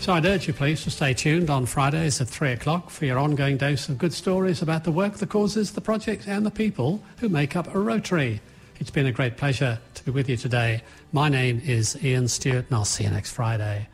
So 0.00 0.14
I'd 0.14 0.24
urge 0.24 0.48
you 0.48 0.54
please 0.54 0.82
to 0.84 0.90
stay 0.90 1.12
tuned 1.12 1.50
on 1.50 1.66
Fridays 1.66 2.22
at 2.22 2.28
3 2.28 2.52
o'clock 2.52 2.88
for 2.88 3.04
your 3.04 3.18
ongoing 3.18 3.58
dose 3.58 3.90
of 3.90 3.98
good 3.98 4.14
stories 4.14 4.62
about 4.62 4.84
the 4.84 4.90
work, 4.90 5.18
the 5.18 5.26
causes, 5.26 5.72
the 5.72 5.82
projects 5.82 6.26
and 6.26 6.46
the 6.46 6.50
people 6.50 7.02
who 7.18 7.28
make 7.28 7.54
up 7.54 7.74
a 7.74 7.78
Rotary. 7.78 8.40
It's 8.78 8.90
been 8.90 9.04
a 9.04 9.12
great 9.12 9.36
pleasure 9.36 9.78
to 9.92 10.04
be 10.04 10.10
with 10.10 10.26
you 10.30 10.38
today. 10.38 10.82
My 11.12 11.28
name 11.28 11.60
is 11.62 12.02
Ian 12.02 12.28
Stuart 12.28 12.64
and 12.68 12.76
I'll 12.76 12.86
see 12.86 13.04
you 13.04 13.10
next 13.10 13.32
Friday. 13.32 13.88